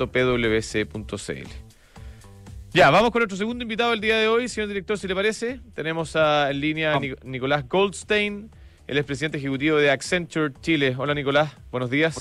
[2.70, 5.60] Ya, vamos con nuestro segundo invitado del día de hoy, señor director, si le parece.
[5.74, 8.48] Tenemos a, en línea a Nicolás Goldstein,
[8.86, 10.94] el es presidente ejecutivo de Accenture Chile.
[10.96, 12.16] Hola Nicolás, buenos días.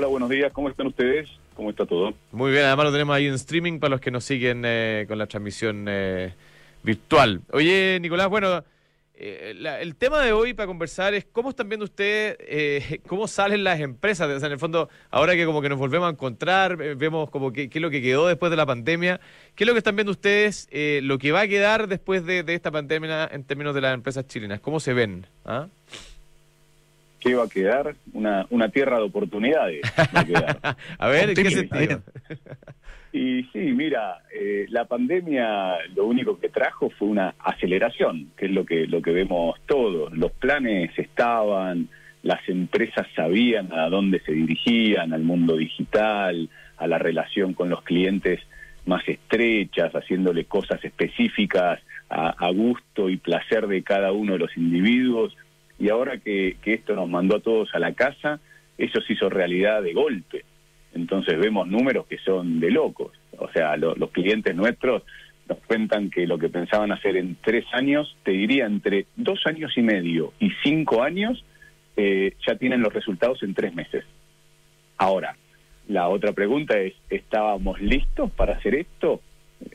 [0.00, 1.28] Buenos días, ¿cómo están ustedes?
[1.54, 2.14] ¿Cómo está todo?
[2.32, 5.18] Muy bien, además lo tenemos ahí en streaming para los que nos siguen eh, con
[5.18, 6.34] la transmisión eh,
[6.82, 7.42] virtual.
[7.52, 8.64] Oye, Nicolás, bueno,
[9.14, 13.80] eh, el tema de hoy para conversar es cómo están viendo ustedes, cómo salen las
[13.80, 14.30] empresas.
[14.30, 17.52] O sea, en el fondo, ahora que como que nos volvemos a encontrar, vemos como
[17.52, 19.20] qué, es lo que quedó después de la pandemia.
[19.54, 20.68] ¿Qué es lo que están viendo ustedes,
[21.02, 24.60] lo que va a quedar después de, esta pandemia en términos de las empresas chilenas?
[24.60, 25.26] ¿Cómo se ven?
[25.44, 25.68] ¿Ah?
[27.22, 27.94] ¿Qué va a quedar?
[28.12, 29.82] Una, una tierra de oportunidades.
[30.98, 32.02] a, ver, ¿qué sentido?
[33.12, 38.52] Y sí, mira, eh, la pandemia lo único que trajo fue una aceleración, que es
[38.52, 40.12] lo que, lo que vemos todos.
[40.16, 41.88] Los planes estaban,
[42.22, 46.48] las empresas sabían a dónde se dirigían, al mundo digital,
[46.78, 48.40] a la relación con los clientes
[48.86, 55.36] más estrechas, haciéndole cosas específicas a, gusto y placer de cada uno de los individuos.
[55.82, 58.38] Y ahora que, que esto nos mandó a todos a la casa,
[58.78, 60.44] eso se hizo realidad de golpe.
[60.94, 63.10] Entonces vemos números que son de locos.
[63.36, 65.02] O sea, los clientes nuestros
[65.48, 69.76] nos cuentan que lo que pensaban hacer en tres años, te diría entre dos años
[69.76, 71.44] y medio y cinco años,
[71.96, 74.04] eh, ya tienen los resultados en tres meses.
[74.98, 75.36] Ahora,
[75.88, 79.20] la otra pregunta es, ¿estábamos listos para hacer esto?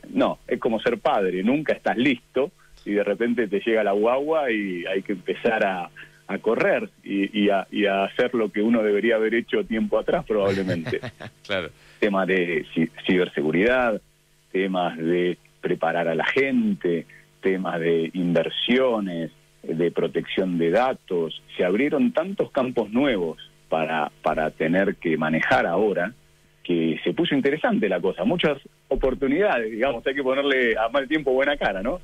[0.08, 2.50] No, es como ser padre, nunca estás listo
[2.84, 5.90] y de repente te llega la guagua y hay que empezar a,
[6.28, 7.66] a correr y, a,
[8.04, 11.00] hacer lo que uno debería haber hecho tiempo atrás probablemente.
[11.46, 11.70] claro.
[11.98, 12.66] Temas de
[13.06, 14.00] ciberseguridad,
[14.52, 17.06] temas de preparar a la gente,
[17.40, 21.42] temas de inversiones, de protección de datos.
[21.56, 23.38] Se abrieron tantos campos nuevos
[23.70, 26.12] para, para tener que manejar ahora
[26.62, 28.24] que se puso interesante la cosa.
[28.24, 28.58] Muchas
[28.88, 32.00] oportunidades, digamos, hay que ponerle a mal tiempo buena cara, ¿no?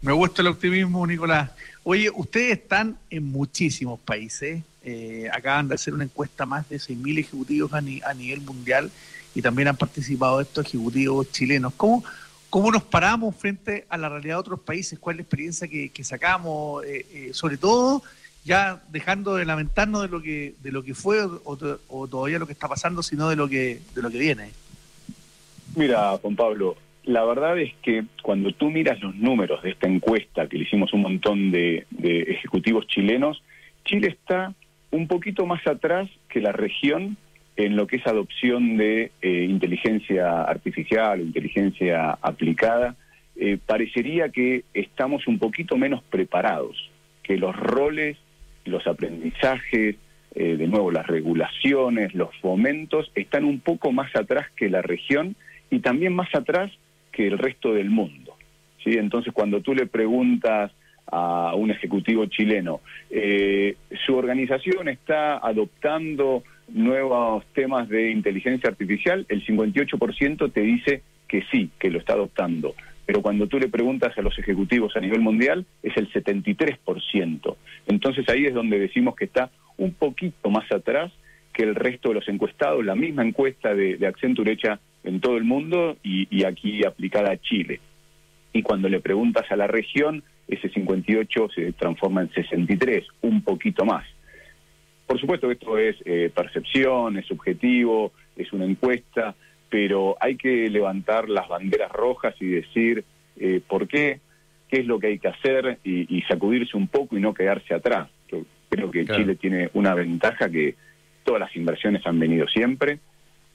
[0.00, 1.50] Me gusta el optimismo, Nicolás.
[1.82, 4.62] Oye, ustedes están en muchísimos países.
[4.84, 8.90] Eh, acaban de hacer una encuesta más de 6.000 ejecutivos a, nivel mundial
[9.34, 11.72] y también han participado estos ejecutivos chilenos.
[11.76, 12.04] ¿Cómo,
[12.48, 15.00] ¿Cómo nos paramos frente a la realidad de otros países?
[15.00, 16.84] ¿Cuál es la experiencia que, sacamos?
[16.84, 18.02] Eh, eh, sobre todo,
[18.44, 21.42] ya dejando de lamentarnos de lo que de lo que fue o,
[21.88, 24.52] o, todavía lo que está pasando, sino de lo que de lo que viene.
[25.74, 26.76] Mira, Juan Pablo,
[27.08, 30.92] la verdad es que cuando tú miras los números de esta encuesta, que le hicimos
[30.92, 33.42] un montón de, ejecutivos chilenos,
[33.86, 34.52] Chile está
[34.90, 37.16] un poquito más atrás que la región
[37.56, 42.94] en lo que es adopción de eh, inteligencia artificial inteligencia aplicada.
[43.36, 46.90] Eh, parecería que estamos un poquito menos preparados,
[47.22, 48.18] que los roles,
[48.66, 49.96] los aprendizajes,
[50.34, 55.36] eh, de nuevo, las regulaciones, los fomentos están un poco más atrás que la región
[55.70, 56.70] y también más atrás
[57.18, 58.36] que el resto del mundo.
[58.84, 58.90] ¿sí?
[58.92, 60.70] Entonces, cuando tú le preguntas
[61.10, 63.74] a un ejecutivo chileno, eh,
[64.06, 71.70] su organización está adoptando nuevos temas de inteligencia artificial, el 58% te dice que sí,
[71.80, 72.76] que lo está adoptando.
[73.04, 77.56] Pero cuando tú le preguntas a los ejecutivos a nivel mundial, es el 73%.
[77.88, 81.10] Entonces ahí es donde decimos que está un poquito más atrás
[81.52, 85.36] que el resto de los encuestados, la misma encuesta de, de Accenture hecha en todo
[85.36, 87.80] el mundo y, y aquí aplicada a Chile.
[88.52, 93.84] Y cuando le preguntas a la región, ese 58 se transforma en 63, un poquito
[93.84, 94.06] más.
[95.06, 99.34] Por supuesto que esto es eh, percepción, es subjetivo, es una encuesta,
[99.70, 103.04] pero hay que levantar las banderas rojas y decir
[103.38, 104.20] eh, por qué,
[104.68, 107.74] qué es lo que hay que hacer y, y, sacudirse un poco y no quedarse
[107.74, 108.08] atrás.
[108.30, 109.22] Yo creo que claro.
[109.22, 110.74] Chile tiene una ventaja que
[111.24, 112.98] todas las inversiones han venido siempre,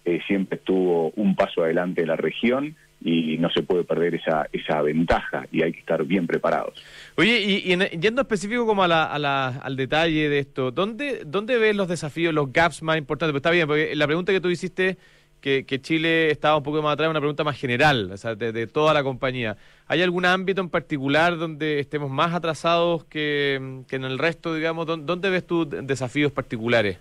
[0.06, 4.47] eh, siempre estuvo un paso adelante de la región y no se puede perder esa,
[4.54, 6.82] esa ventaja y hay que estar bien preparados.
[7.18, 10.72] Oye, y, y en, yendo específico como a la, a la, al detalle de esto,
[10.72, 13.34] ¿dónde, ¿dónde ves los desafíos, los gaps más importantes?
[13.34, 14.97] Pues está bien, porque la pregunta que tú hiciste,
[15.41, 18.36] que, que Chile estaba un poco más atrás, es una pregunta más general, o sea,
[18.36, 19.58] de, de, toda la compañía.
[19.88, 24.88] ¿Hay algún ámbito en particular donde estemos más atrasados que, que en el resto, digamos?
[24.88, 26.97] ¿Dónde ves tus desafíos particulares?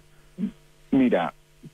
[0.91, 1.33] Mira,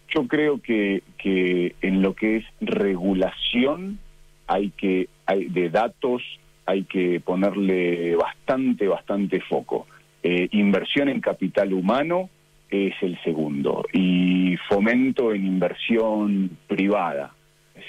[0.08, 3.98] yo creo que, que en lo que es regulación
[4.46, 6.22] hay que, hay, de datos,
[6.66, 9.86] hay que ponerle bastante, bastante foco.
[10.22, 12.30] Eh, inversión en capital humano
[12.70, 17.34] es el segundo y fomento en inversión privada.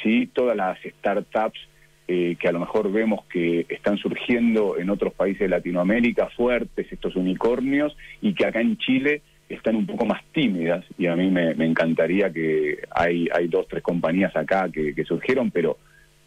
[0.03, 0.29] ¿sí?
[0.33, 1.59] Todas las startups
[2.07, 6.91] eh, que a lo mejor vemos que están surgiendo en otros países de Latinoamérica fuertes,
[6.91, 11.29] estos unicornios, y que acá en Chile están un poco más tímidas y a mí
[11.29, 15.77] me, encantaría que hay, hay dos, tres compañías acá que, surgieron, pero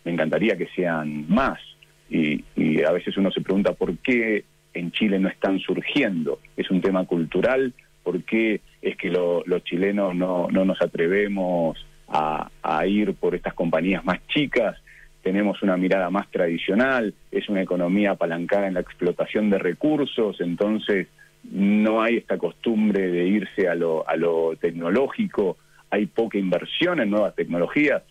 [0.04, 1.58] me encantaría que sean más.
[2.10, 4.44] Y, y, a veces uno se pregunta por qué
[4.74, 6.40] en Chile no están surgiendo.
[6.56, 11.78] Es un tema cultural, por qué es que lo, los chilenos no, no nos atrevemos
[12.08, 14.76] a, a ir por estas compañías más chicas.
[15.22, 21.06] Tenemos una mirada más tradicional, es una economía apalancada en la explotación de recursos, entonces
[21.50, 25.58] no hay esta costumbre de irse a lo, a lo tecnológico,
[25.90, 28.02] hay poca inversión en nuevas tecnologías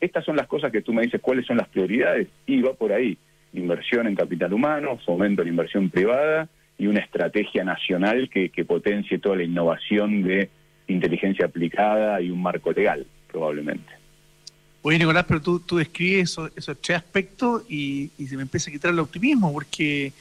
[0.00, 2.92] estas son las cosas que tú me dices, cuáles son las prioridades, y va por
[2.92, 3.18] ahí.
[3.52, 9.36] Inversión en capital humano, fomento en inversión privada y una estrategia nacional que, potencie toda
[9.36, 10.48] la innovación de
[10.86, 13.92] inteligencia aplicada y un marco legal, probablemente.
[14.82, 18.70] Oye, Nicolás, pero tú, tú describes esos, esos tres aspectos y, y, se me empieza
[18.70, 20.12] a quitar el optimismo, porque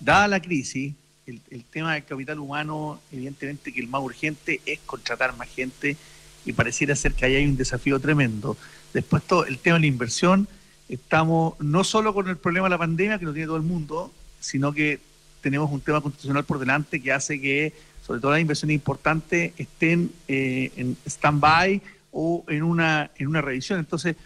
[0.00, 0.92] dada la crisis,
[1.28, 5.96] el, tema del capital humano, evidentemente que el más urgente es contratar más gente
[6.44, 8.56] y pareciera ser que ahí hay un desafío tremendo.
[8.94, 10.48] Después todo el tema de la inversión,
[10.88, 14.12] estamos no solo con el problema de la pandemia que lo tiene todo el mundo,
[14.40, 15.00] sino que
[15.40, 17.72] tenemos un tema constitucional por delante que hace que,
[18.06, 23.78] sobre todo las inversiones importantes, estén eh, en stand-by o en una, en una revisión.
[23.78, 24.16] Entonces,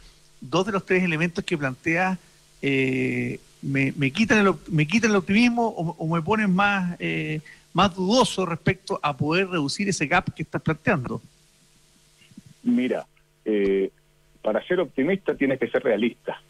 [0.41, 2.19] dos de los tres elementos que plantea
[2.63, 7.41] eh, me, me, quitan el, me quitan el optimismo o, o me ponen más, eh,
[7.73, 11.23] más dudoso respecto a poder reducir ese gap que estás planteando.
[12.63, 13.07] Mira,
[13.45, 13.91] eh,
[14.43, 16.41] para ser optimista tienes que ser realista,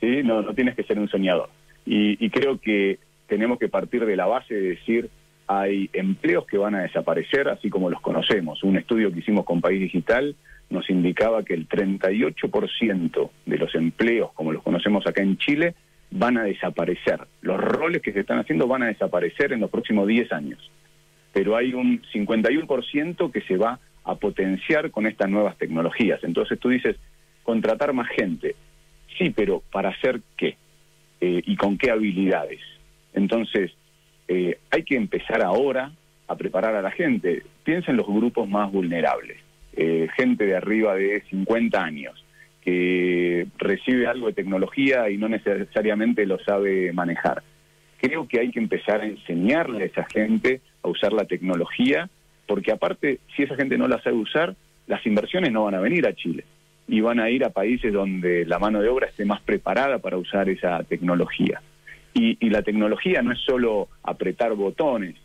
[0.00, 0.22] ¿sí?
[0.22, 1.50] No, no tienes que ser un soñador.
[1.84, 5.10] Y, y creo que tenemos que partir de la base de decir
[5.46, 8.62] hay empleos que van a desaparecer así como los conocemos.
[8.62, 10.36] Un estudio que hicimos con País Digital
[10.68, 15.74] nos indicaba que el 38% de los empleos como los conocemos acá en Chile
[16.10, 17.20] van a desaparecer.
[17.42, 20.70] Los roles que se están haciendo van a desaparecer en los próximos 10 años.
[21.32, 26.22] Pero hay un 51% que se va a potenciar con estas nuevas tecnologías.
[26.24, 26.96] Entonces tú dices,
[27.42, 28.56] contratar más gente.
[29.18, 30.56] Sí, pero ¿para hacer qué?
[31.20, 32.60] Eh, ¿Y con qué habilidades?
[33.12, 33.72] Entonces,
[34.28, 35.92] eh, hay que empezar ahora
[36.26, 37.42] a preparar a la gente.
[37.64, 39.38] Piensa en los grupos más vulnerables.
[39.74, 42.24] Eh, gente de arriba de 50 años
[42.68, 47.42] que recibe algo de tecnología y no necesariamente lo sabe manejar.
[48.00, 52.08] Creo que hay que empezar a enseñarle a esa gente a usar la tecnología,
[52.46, 54.54] porque aparte, si esa gente no la sabe usar,
[54.86, 56.44] las inversiones no van a venir a Chile
[56.86, 60.16] y van a ir a países donde la mano de obra esté más preparada para
[60.16, 61.60] usar esa tecnología.
[62.14, 65.16] Y, y la tecnología no es solo apretar botones,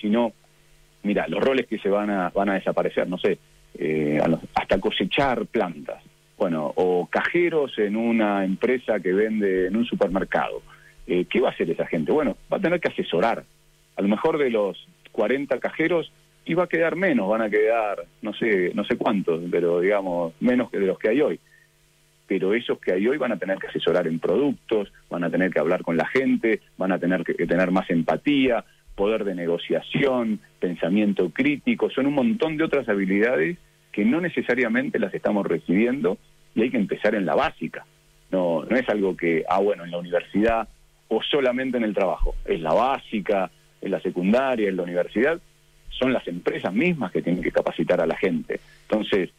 [0.00, 0.32] sino,
[1.02, 3.38] mira, los roles que se van a, van a desaparecer, no sé,
[3.78, 4.20] eh,
[4.54, 6.02] hasta cosechar plantas,
[6.42, 10.60] bueno, o cajeros en una empresa que vende en un supermercado.
[11.06, 12.10] Eh, ¿Qué va a hacer esa gente?
[12.10, 13.44] Bueno, va a tener que asesorar.
[13.94, 14.76] A lo mejor de los
[15.12, 16.10] 40 cajeros
[16.58, 20.68] va a quedar menos, van a quedar, no sé, no sé cuántos, pero digamos, menos
[20.68, 21.38] que de los que hay hoy.
[22.26, 25.52] Pero esos que hay hoy van a tener que asesorar en productos, van a tener
[25.52, 28.64] que hablar con la gente, van a tener que, tener más empatía,
[28.96, 33.58] poder de negociación, pensamiento crítico, son un montón de otras habilidades
[33.92, 36.18] que no necesariamente las estamos recibiendo
[36.54, 37.84] y hay que empezar en la básica.
[38.30, 40.68] No, no es algo que, ah, bueno, en la universidad
[41.08, 43.50] o solamente en el trabajo, es la básica,
[43.80, 45.38] en la secundaria, en la universidad,
[45.90, 48.60] son las empresas mismas que tienen que capacitar a la gente.
[48.88, 49.30] Entonces,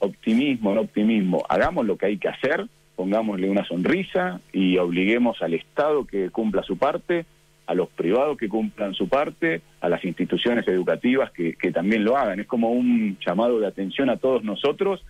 [0.00, 5.54] optimismo, no optimismo, hagamos lo que hay que hacer, pongámosle una sonrisa y obliguemos al
[5.54, 7.24] Estado que cumpla su parte,
[7.66, 12.16] a los privados que cumplan su parte, a las instituciones educativas que, que también lo
[12.16, 12.40] hagan.
[12.40, 15.04] Es como un llamado de atención a todos nosotros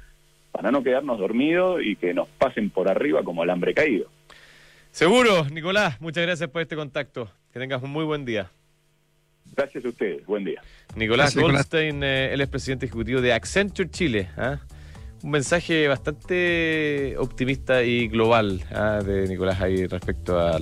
[0.53, 4.09] para no quedarnos dormidos y que nos pasen por arriba como alambre caído.
[4.91, 7.31] Seguro, Nicolás, muchas gracias por este contacto.
[7.53, 8.51] Que tengas un muy buen día.
[9.57, 10.27] Gracias a ustedes.
[10.27, 10.61] Buen día.
[10.97, 14.29] Nicolás Goldstein, eh, él es presidente ejecutivo de Accenture Chile.
[14.37, 14.59] ¿ah?
[15.23, 19.01] Un mensaje bastante optimista y global ¿ah?
[19.05, 20.59] de Nicolás ahí respecto a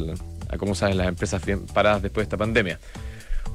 [0.59, 1.43] cómo saben las empresas
[1.74, 2.78] paradas después de esta pandemia.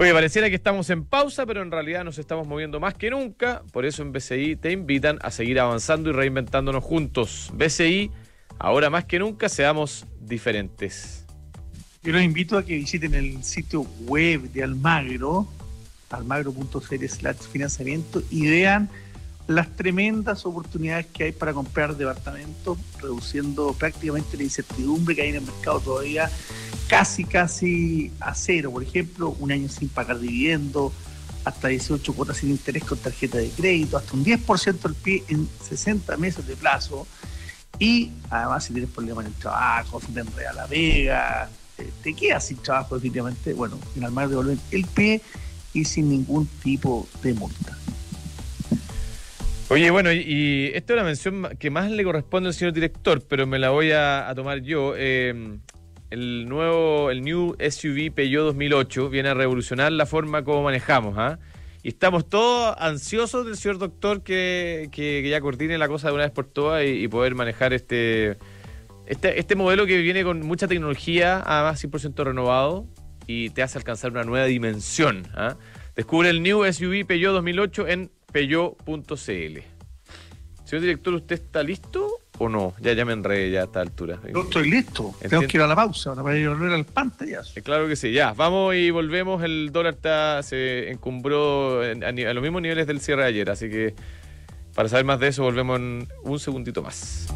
[0.02, 3.62] Oye, pareciera que estamos en pausa, pero en realidad nos estamos moviendo más que nunca.
[3.72, 7.52] Por eso en BCI te invitan a seguir avanzando y reinventándonos juntos.
[7.54, 8.10] BCI,
[8.58, 11.28] ahora más que nunca, seamos diferentes.
[12.02, 15.48] Yo los invito a que visiten el sitio web de Almagro,
[16.10, 18.90] almagro.cl slash financiamiento y vean
[19.52, 25.36] las tremendas oportunidades que hay para comprar departamentos, reduciendo prácticamente la incertidumbre que hay en
[25.36, 26.30] el mercado todavía
[26.88, 28.72] casi, casi a cero.
[28.72, 30.92] Por ejemplo, un año sin pagar dividendo,
[31.46, 35.48] hasta 18 cuotas sin interés con tarjeta de crédito, hasta un 10% al pie en
[35.68, 37.08] 60 meses de plazo.
[37.80, 40.24] Y además, si tienes problemas en el trabajo, si te
[40.54, 41.50] la vega,
[42.04, 45.22] te quedas sin trabajo definitivamente, bueno, en Almagro devolver el pie
[45.74, 47.78] y sin ningún tipo de multa.
[49.72, 53.48] Oye, bueno, y, esta es una mención que más le corresponde al señor director, pero
[53.48, 54.96] me la voy a, tomar yo.
[54.98, 55.34] Eh,
[56.10, 61.40] el nuevo, el New SUV Peugeot 2008 viene a revolucionar la forma como manejamos, ¿ah?
[61.84, 66.24] Y estamos todos ansiosos del señor doctor que, que, ya coordine la cosa de una
[66.24, 68.38] vez por todas y poder manejar este
[69.06, 72.88] este, este, modelo que viene con mucha tecnología, además 100% renovado,
[73.26, 75.30] y te hace alcanzar una nueva dimensión.
[75.34, 75.56] ¿ah?
[75.96, 79.60] Descubre el New SUV Peugeot 2008 en peugeot.cl.
[80.64, 82.74] Señor director, ¿usted está listo o no?
[82.80, 84.20] Ya, ya me enredé ya a esta altura.
[84.34, 85.14] Yo estoy listo.
[85.20, 87.60] Tengo que ir a la pausa para ir a volver al pantallazo.
[87.60, 88.14] Eh, claro que sí.
[88.14, 89.44] Ya, vamos y volvemos.
[89.44, 93.50] El dólar está, se encumbró a, a los mismos niveles del cierre de ayer.
[93.50, 93.96] Así que
[94.74, 97.28] para saber más de eso, volvemos en un segundito más.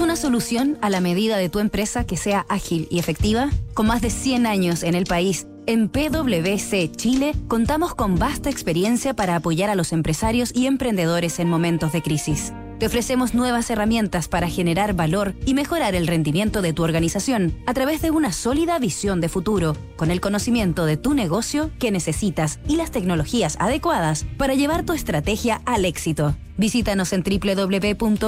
[0.00, 3.50] una solución a la medida de tu empresa que sea ágil y efectiva?
[3.74, 9.14] Con más de 100 años en el país, en PwC Chile contamos con vasta experiencia
[9.14, 12.52] para apoyar a los empresarios y emprendedores en momentos de crisis.
[12.78, 17.72] Te ofrecemos nuevas herramientas para generar valor y mejorar el rendimiento de tu organización a
[17.72, 22.58] través de una sólida visión de futuro, con el conocimiento de tu negocio que necesitas
[22.68, 26.36] y las tecnologías adecuadas para llevar tu estrategia al éxito.
[26.58, 28.26] Visítanos en www.pwc.cl.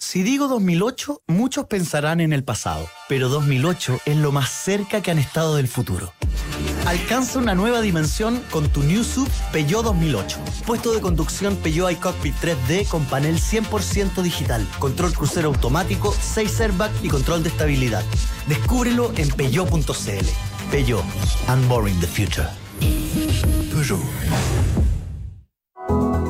[0.00, 5.10] Si digo 2008, muchos pensarán en el pasado, pero 2008 es lo más cerca que
[5.10, 6.12] han estado del futuro.
[6.86, 10.38] Alcanza una nueva dimensión con tu New Sub Peugeot 2008.
[10.64, 17.04] Puesto de conducción Peugeot iCockpit 3D con panel 100% digital, control crucero automático, 6 airbags
[17.04, 18.04] y control de estabilidad.
[18.46, 20.26] Descúbrelo en peugeot.cl.
[20.70, 21.04] Peugeot,
[21.48, 22.48] unboring the future.
[23.72, 23.98] Peugeot.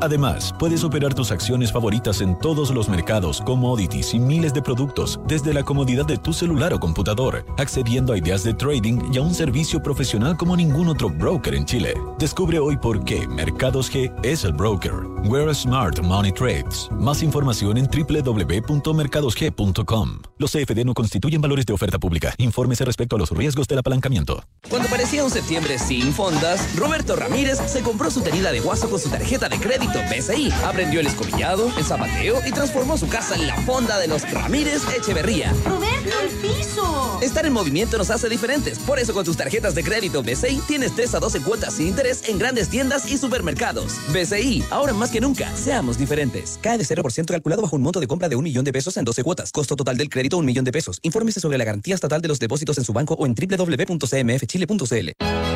[0.00, 5.20] Además, puedes operar tus acciones favoritas en todos los mercados, commodities y miles de productos
[5.26, 9.22] desde la comodidad de tu celular o computador, accediendo a ideas de trading y a
[9.22, 11.94] un servicio profesional como ningún otro broker en Chile.
[12.18, 14.92] Descubre hoy por qué Mercados G es el broker.
[15.24, 16.90] Where Smart Money Trades.
[16.92, 20.18] Más información en www.mercadosg.com.
[20.38, 22.32] Los CFD no constituyen valores de oferta pública.
[22.38, 24.44] Infórmese respecto a los riesgos del apalancamiento.
[24.68, 29.00] Cuando parecía un septiembre sin fondas, Roberto Ramírez se compró su tenida de guaso con
[29.00, 30.52] su tarjeta de crédito BCI.
[30.64, 34.82] Aprendió el escobillado, el zapateo y transformó su casa en la fonda de los Ramírez
[34.96, 35.52] Echeverría.
[35.64, 37.18] ¡Roberto, el piso!
[37.22, 38.78] Estar en movimiento nos hace diferentes.
[38.80, 42.28] Por eso con tus tarjetas de crédito BCI tienes 3 a 12 cuotas sin interés
[42.28, 43.94] en grandes tiendas y supermercados.
[44.12, 46.58] BCI, ahora más que nunca, seamos diferentes.
[46.62, 49.04] Cae de 0% calculado bajo un monto de compra de un millón de pesos en
[49.04, 49.52] 12 cuotas.
[49.52, 50.98] Costo total del crédito un millón de pesos.
[51.02, 55.55] Infórmese sobre la garantía estatal de los depósitos en su banco o en www.cmfchile.cl.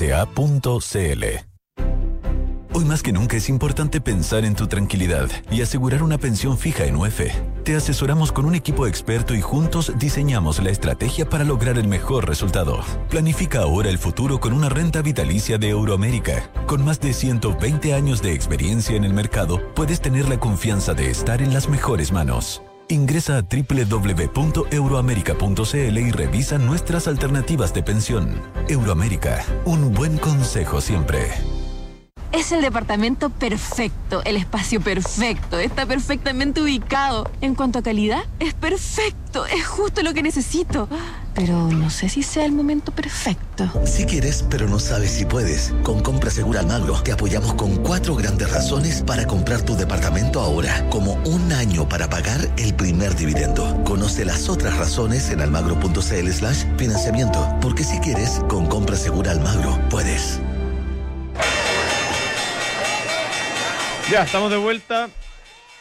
[2.73, 6.85] Hoy más que nunca es importante pensar en tu tranquilidad y asegurar una pensión fija
[6.85, 7.31] en UEF.
[7.63, 12.27] Te asesoramos con un equipo experto y juntos diseñamos la estrategia para lograr el mejor
[12.27, 12.79] resultado.
[13.11, 16.49] Planifica ahora el futuro con una renta vitalicia de Euroamérica.
[16.65, 21.11] Con más de 120 años de experiencia en el mercado, puedes tener la confianza de
[21.11, 22.63] estar en las mejores manos.
[22.91, 28.41] Ingresa a www.euroamerica.cl y revisa nuestras alternativas de pensión.
[28.67, 31.29] Euroamérica, un buen consejo siempre.
[32.31, 37.29] Es el departamento perfecto, el espacio perfecto, está perfectamente ubicado.
[37.41, 40.87] En cuanto a calidad, es perfecto, es justo lo que necesito.
[41.35, 43.69] Pero no sé si sea el momento perfecto.
[43.85, 45.73] Si quieres, pero no sabes si puedes.
[45.83, 50.89] Con Compra Segura Almagro te apoyamos con cuatro grandes razones para comprar tu departamento ahora,
[50.89, 53.83] como un año para pagar el primer dividendo.
[53.83, 59.77] Conoce las otras razones en almagro.cl slash financiamiento, porque si quieres, con Compra Segura Almagro,
[59.89, 60.39] puedes.
[64.11, 65.07] Ya, estamos de vuelta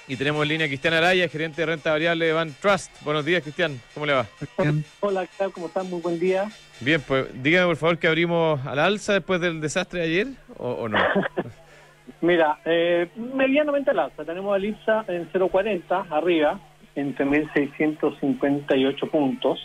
[0.06, 2.92] y tenemos en línea a Cristian Araya, gerente de renta variable de Van Trust.
[3.02, 3.80] Buenos días, Cristian.
[3.92, 4.26] ¿Cómo le va?
[5.00, 5.50] Hola, ¿qué tal?
[5.50, 5.90] ¿Cómo están?
[5.90, 6.48] Muy buen día.
[6.78, 10.26] Bien, pues dígame por favor que abrimos al alza después del desastre de ayer
[10.58, 10.98] o, o no.
[12.20, 14.24] Mira, eh, medianamente al alza.
[14.24, 16.60] Tenemos el IPSA en 0.40 arriba,
[16.94, 19.58] en 3.658 puntos.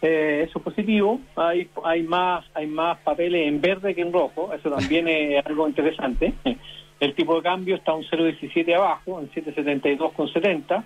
[0.00, 1.20] Eh, eso es positivo.
[1.36, 4.52] Hay, hay, más, hay más papeles en verde que en rojo.
[4.52, 6.34] Eso también es algo interesante.
[7.02, 10.84] El tipo de cambio está un 0.17 abajo, en 7.72,70.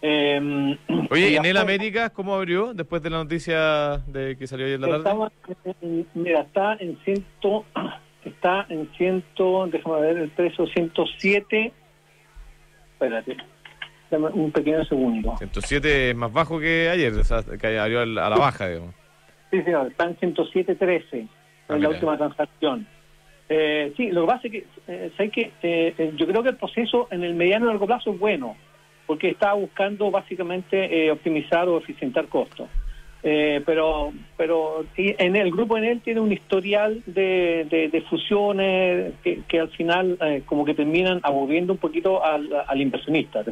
[0.00, 0.76] Eh,
[1.10, 4.64] Oye, y ¿y en el América cómo abrió después de la noticia de que salió
[4.64, 4.98] ayer en la tarde?
[5.08, 5.32] Estaba
[5.82, 7.64] en- mira, está en ciento,
[8.24, 11.72] está en ciento, déjame ver el precio, 107.
[12.94, 13.36] Espérate,
[14.10, 15.34] dame un pequeño segundo.
[15.36, 18.94] 107 es más bajo que ayer, o sea, que abrió a la baja, digamos.
[19.50, 21.28] Sí, señor, está en 107.13 en
[21.68, 21.88] Ah, la mira.
[21.90, 22.86] última transacción.
[23.48, 25.12] Eh, sí, lo que pasa es que, eh.
[25.62, 28.56] Eh, eh, yo creo que el proceso en el mediano y largo plazo es bueno,
[29.06, 32.68] porque está buscando básicamente optimizar o eficientar costos.
[33.22, 39.68] Pero pero en el grupo en él tiene un historial de, de, fusiones que, al
[39.70, 40.16] final
[40.46, 43.44] como que terminan aburriendo un poquito al, inversionista,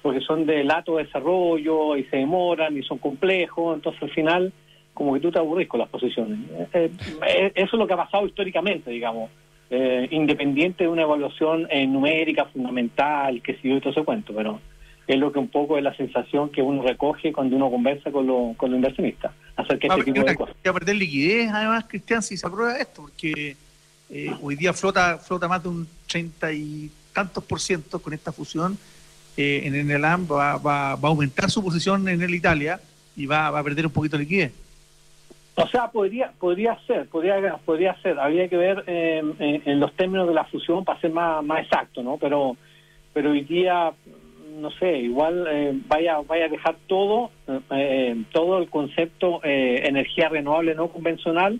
[0.00, 4.52] porque son de lato desarrollo y se demoran y son complejos, entonces al final
[4.96, 6.38] como que tú te aburrís con las posiciones.
[6.72, 6.90] Eh,
[7.28, 9.30] eh, eso es lo que ha pasado históricamente, digamos,
[9.70, 14.58] eh, independiente de una evaluación eh, numérica fundamental, que si yo todo ese cuento, pero
[15.06, 18.26] es lo que un poco es la sensación que uno recoge cuando uno conversa con,
[18.26, 20.56] lo- con los inversionistas acerca de a este tipo de cosas.
[20.66, 23.56] va a perder liquidez, además, Cristian, si se aprueba esto, porque
[24.42, 28.76] hoy día flota flota más de un treinta y tantos por ciento con esta fusión.
[29.36, 32.80] Eh, en el ELAM va, va, va a aumentar su posición en el Italia
[33.16, 34.52] y va, va a perder un poquito de liquidez.
[35.58, 38.18] O sea, podría podría ser, podría podría ser.
[38.18, 39.22] Habría que ver eh,
[39.64, 42.18] en, los términos de la fusión para ser más, más exacto, ¿no?
[42.18, 42.56] Pero
[43.14, 43.90] pero hoy día,
[44.60, 47.30] no sé, igual eh, vaya vaya a dejar todo,
[47.70, 51.58] eh, todo el concepto energía renovable no convencional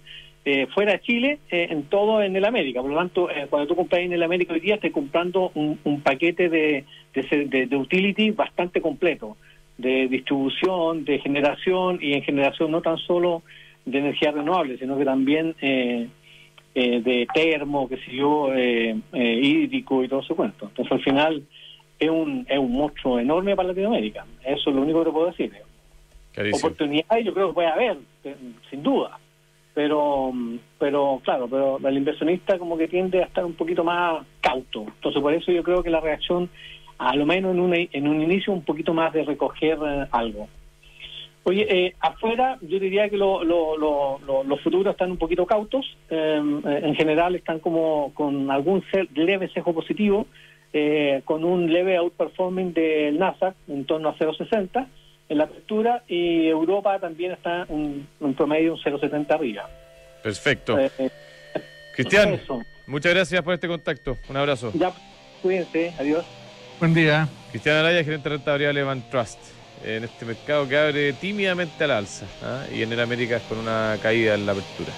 [0.75, 2.81] fuera de Chile, en todo en el América.
[2.81, 6.03] Por lo tanto, cuando tú compras en el América hoy día, estás comprando un, un
[6.03, 6.85] paquete de,
[7.15, 9.37] de, de, de utility bastante completo,
[9.77, 13.43] de distribución, de generación y en generación no tan solo
[13.87, 16.09] de energía renovable, sino que también eh,
[16.75, 20.67] eh, de termo, que sé yo, eh, eh, hídrico y todo ese cuento.
[20.67, 21.43] Entonces, al final,
[21.99, 24.27] es un, es un monstruo enorme para Latinoamérica.
[24.45, 25.53] Eso es lo único que te puedo decir.
[26.53, 28.37] Oportunidades yo creo que puede haber, eh,
[28.69, 29.19] sin duda.
[29.73, 30.33] Pero,
[30.79, 34.81] pero claro, pero el inversionista como que tiende a estar un poquito más cauto.
[34.87, 36.51] Entonces, por eso yo creo que la reacción,
[36.99, 39.79] a lo menos en un, en un inicio, un poquito más de recoger
[40.11, 40.49] algo.
[41.49, 45.47] Oye, eh, afuera yo diría que lo- lo- lo- lo- los futuros están un poquito
[45.47, 45.87] cautos.
[46.11, 48.83] eh, en general están como con algún
[49.15, 50.27] leve sesgo positivo,
[50.73, 54.89] eh, con un leve outperforming del Nasdaq en torno a 0,60
[55.29, 59.69] en la apertura y Europa también está en, en promedio un 0,70 arriba.
[60.25, 60.77] Perfecto.
[60.79, 60.91] Eh,
[61.95, 62.61] Cristian, eso.
[62.89, 64.17] muchas gracias por este contacto.
[64.29, 64.73] Un abrazo.
[64.75, 64.93] Ya,
[65.43, 66.25] cuídense, adiós.
[66.81, 67.29] Buen día.
[67.53, 69.39] Cristian Araya, gerente de renta variable de Van Trust.
[69.85, 72.27] En este mercado que abre tímidamente al alza.
[72.43, 72.65] ¿ah?
[72.75, 74.91] Y en el América con una caída en la apertura.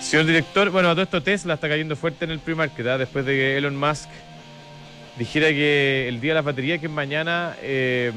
[0.00, 2.98] Señor director, bueno, a todo esto Tesla está cayendo fuerte en el pre-market, ¿ah?
[2.98, 4.08] después de que Elon Musk
[5.20, 8.10] dijera que el día de las baterías, que es mañana, eh,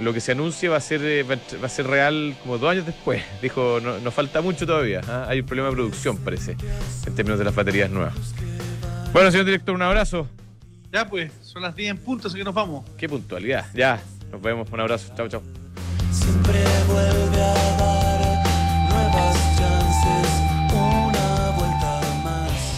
[0.00, 2.84] lo que se anuncie va a ser eh, va a ser real como dos años
[2.84, 3.22] después.
[3.42, 5.00] Dijo, no, nos falta mucho todavía.
[5.06, 5.26] ¿ah?
[5.28, 6.56] Hay un problema de producción, parece,
[7.06, 8.14] en términos de las baterías nuevas.
[9.12, 10.26] Bueno, señor director, un abrazo.
[10.90, 12.84] Ya pues, son las 10 en punto, así que nos vamos.
[12.98, 13.66] Qué puntualidad.
[13.72, 14.02] Ya,
[14.32, 14.68] nos vemos.
[14.72, 15.12] Un abrazo.
[15.14, 15.42] Chao, chao.